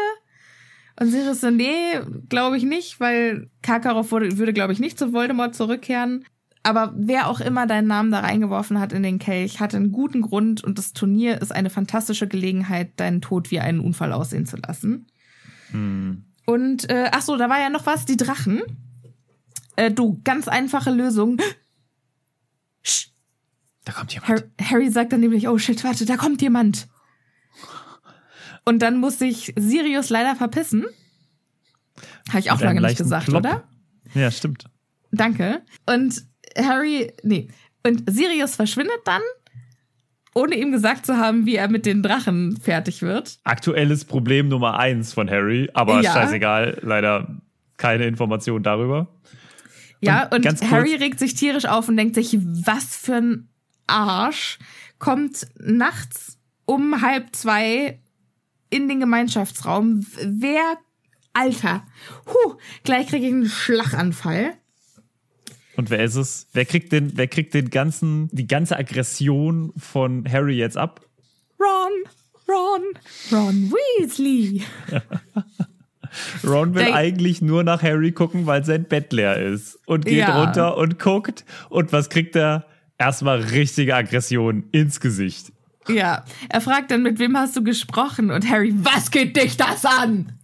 [1.00, 5.12] Und Sirius so, nee, glaube ich nicht, weil Karkaroff würde, würde glaube ich, nicht zu
[5.12, 6.26] Voldemort zurückkehren.
[6.64, 10.22] Aber wer auch immer deinen Namen da reingeworfen hat in den Kelch, hatte einen guten
[10.22, 14.58] Grund und das Turnier ist eine fantastische Gelegenheit, deinen Tod wie einen Unfall aussehen zu
[14.58, 15.06] lassen.
[16.46, 18.64] Und äh, ach so, da war ja noch was, die Drachen.
[19.76, 21.38] Äh, du, ganz einfache Lösung.
[22.82, 23.10] Sch,
[23.84, 24.30] Da kommt jemand.
[24.30, 26.88] Harry, Harry sagt dann nämlich, oh shit, warte, da kommt jemand.
[28.66, 30.86] Und dann muss sich Sirius leider verpissen.
[32.30, 33.40] Habe ich auch Mit lange nicht gesagt, Plop.
[33.40, 33.64] oder?
[34.14, 34.66] Ja, stimmt.
[35.12, 35.62] Danke.
[35.86, 36.26] Und
[36.58, 37.48] Harry, nee.
[37.84, 39.22] Und Sirius verschwindet dann,
[40.34, 43.38] ohne ihm gesagt zu haben, wie er mit den Drachen fertig wird.
[43.44, 46.12] Aktuelles Problem Nummer eins von Harry, aber Ja.
[46.14, 47.40] scheißegal, leider
[47.78, 49.08] keine Information darüber.
[50.02, 53.50] Ja, Und und, Harry regt sich tierisch auf und denkt sich, was für ein
[53.88, 54.60] Arsch
[55.00, 58.00] kommt nachts um halb zwei
[58.76, 60.06] in den Gemeinschaftsraum.
[60.24, 60.78] Wer,
[61.34, 61.86] Alter,
[62.28, 64.54] huh, gleich kriege ich einen Schlaganfall.
[65.78, 66.48] Und wer ist es?
[66.54, 71.02] Wer kriegt den, wer kriegt den ganzen, die ganze Aggression von Harry jetzt ab?
[71.60, 72.12] Ron,
[72.48, 72.82] Ron,
[73.32, 74.64] Ron Weasley.
[76.46, 79.78] Ron will Der- eigentlich nur nach Harry gucken, weil sein Bett leer ist.
[79.86, 80.44] Und geht Ja.
[80.46, 81.44] runter und guckt.
[81.70, 82.66] Und was kriegt er?
[82.98, 85.52] Erstmal richtige Aggression ins Gesicht.
[85.88, 88.32] Ja, er fragt dann, mit wem hast du gesprochen?
[88.32, 90.40] Und Harry, was geht dich das an?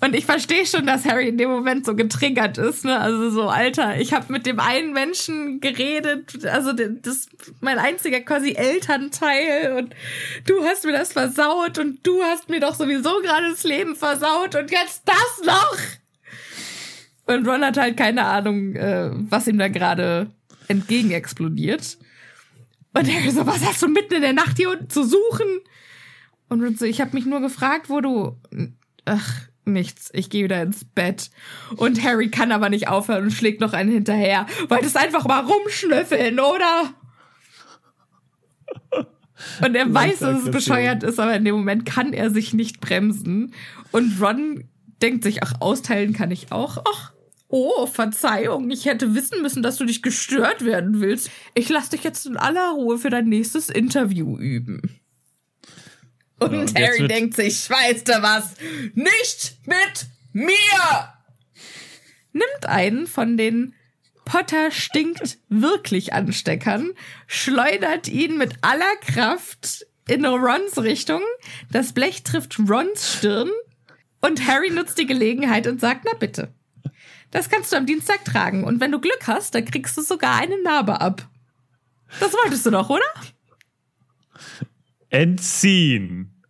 [0.00, 2.98] Und ich verstehe schon, dass Harry in dem Moment so getriggert ist, ne?
[2.98, 8.20] Also so, Alter, ich habe mit dem einen Menschen geredet, also das ist mein einziger
[8.20, 9.94] quasi Elternteil und
[10.46, 14.56] du hast mir das versaut und du hast mir doch sowieso gerade das Leben versaut
[14.56, 15.78] und jetzt das noch!
[17.26, 20.30] Und Ron hat halt keine Ahnung, äh, was ihm da gerade
[20.66, 21.98] entgegen explodiert.
[22.94, 25.60] Und Harry so, was hast du mitten in der Nacht hier unten zu suchen?
[26.48, 28.36] Und Ron so, ich habe mich nur gefragt, wo du...
[29.04, 30.10] Ach, nichts.
[30.14, 31.30] Ich gehe wieder ins Bett.
[31.76, 34.46] Und Harry kann aber nicht aufhören und schlägt noch einen hinterher.
[34.68, 36.94] Wolltest einfach mal rumschnüffeln, oder?
[39.64, 42.80] Und er weiß, dass es bescheuert ist, aber in dem Moment kann er sich nicht
[42.80, 43.54] bremsen.
[43.92, 44.64] Und Ron
[45.00, 46.78] denkt sich, ach, austeilen kann ich auch.
[46.88, 47.12] Ach,
[47.48, 51.30] oh, Verzeihung, ich hätte wissen müssen, dass du dich gestört werden willst.
[51.54, 55.00] Ich lass dich jetzt in aller Ruhe für dein nächstes Interview üben.
[56.38, 58.54] Und Ja, und Harry denkt sich, weißt du was?
[58.94, 60.54] Nicht mit mir!
[62.32, 63.74] Nimmt einen von den
[64.24, 66.92] Potter stinkt wirklich Ansteckern,
[67.26, 71.22] schleudert ihn mit aller Kraft in Rons Richtung.
[71.72, 73.50] Das Blech trifft Rons Stirn
[74.20, 76.52] und Harry nutzt die Gelegenheit und sagt, na bitte.
[77.30, 80.36] Das kannst du am Dienstag tragen und wenn du Glück hast, dann kriegst du sogar
[80.36, 81.28] eine Narbe ab.
[82.20, 83.04] Das wolltest du doch, oder?
[85.10, 86.42] Entziehen.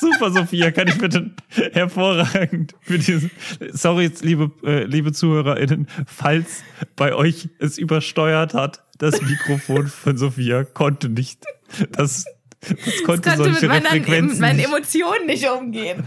[0.00, 1.30] Super, Sophia, kann ich bitte
[1.72, 3.30] hervorragend für diese.
[3.72, 6.62] Sorry, liebe, äh, liebe ZuhörerInnen, falls
[6.96, 11.44] bei euch es übersteuert hat, das Mikrofon von Sophia konnte nicht.
[11.92, 12.24] Das,
[12.60, 14.40] das konnte Konnte mit solche meinen, Frequenzen.
[14.40, 14.66] meinen nicht.
[14.68, 16.06] Emotionen nicht umgehen.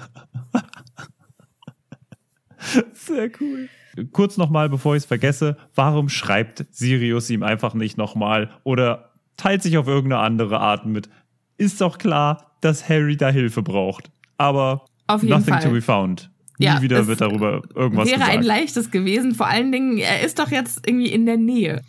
[2.93, 3.69] Sehr cool.
[4.11, 9.63] Kurz nochmal, bevor ich es vergesse, warum schreibt Sirius ihm einfach nicht nochmal oder teilt
[9.63, 11.09] sich auf irgendeine andere Art mit?
[11.57, 14.11] Ist doch klar, dass Harry da Hilfe braucht.
[14.37, 15.63] Aber Auf jeden nothing Fall.
[15.63, 16.29] to be found.
[16.59, 18.37] Nie Ja, wieder wird darüber irgendwas Wäre gesagt.
[18.37, 19.33] ein leichtes gewesen.
[19.33, 21.81] Vor allen Dingen, er ist doch jetzt irgendwie in der Nähe.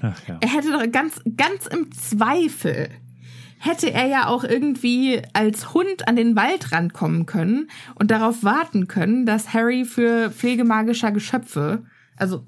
[0.00, 0.38] Ach ja.
[0.40, 2.88] Er hätte doch ganz, ganz im Zweifel
[3.64, 8.88] hätte er ja auch irgendwie als Hund an den Waldrand kommen können und darauf warten
[8.88, 11.84] können, dass Harry für pflegemagischer Geschöpfe,
[12.16, 12.44] also,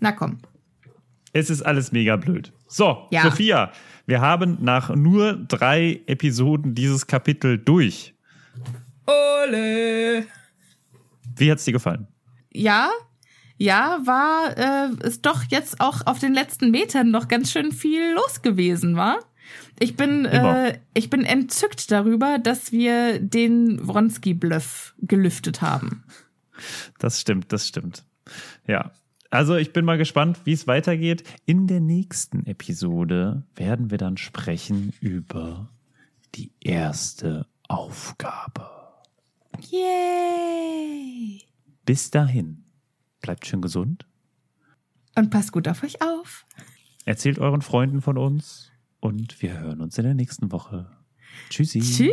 [0.00, 0.38] na komm,
[1.32, 2.52] Es ist alles mega blöd.
[2.66, 3.22] So, Ja.
[3.22, 3.70] Sophia,
[4.06, 8.14] wir haben nach nur drei Episoden dieses Kapitel durch.
[9.06, 10.24] Ole!
[11.36, 12.08] Wie hat's dir gefallen?
[12.50, 12.88] Ja,
[13.58, 18.14] ja, war, äh, ist doch jetzt auch auf den letzten Metern noch ganz schön viel
[18.14, 19.18] los gewesen, war?
[19.78, 26.04] Ich bin, äh, ich bin entzückt darüber, dass wir den Wronski-Bluff gelüftet haben.
[26.98, 28.04] Das stimmt, das stimmt.
[28.66, 28.92] Ja.
[29.30, 31.22] Also ich bin mal gespannt, wie es weitergeht.
[31.46, 35.70] In der nächsten Episode werden wir dann sprechen über
[36.34, 38.68] die erste Aufgabe.
[39.70, 41.42] Yay!
[41.86, 42.64] Bis dahin,
[43.20, 44.06] bleibt schön gesund,
[45.16, 46.46] Und passt gut auf euch auf.
[47.04, 48.69] erzählt euren Freunden von uns
[49.00, 50.90] und wir hören uns in der nächsten Woche.
[51.48, 51.80] Tschüssi.
[51.80, 52.12] Tschüss!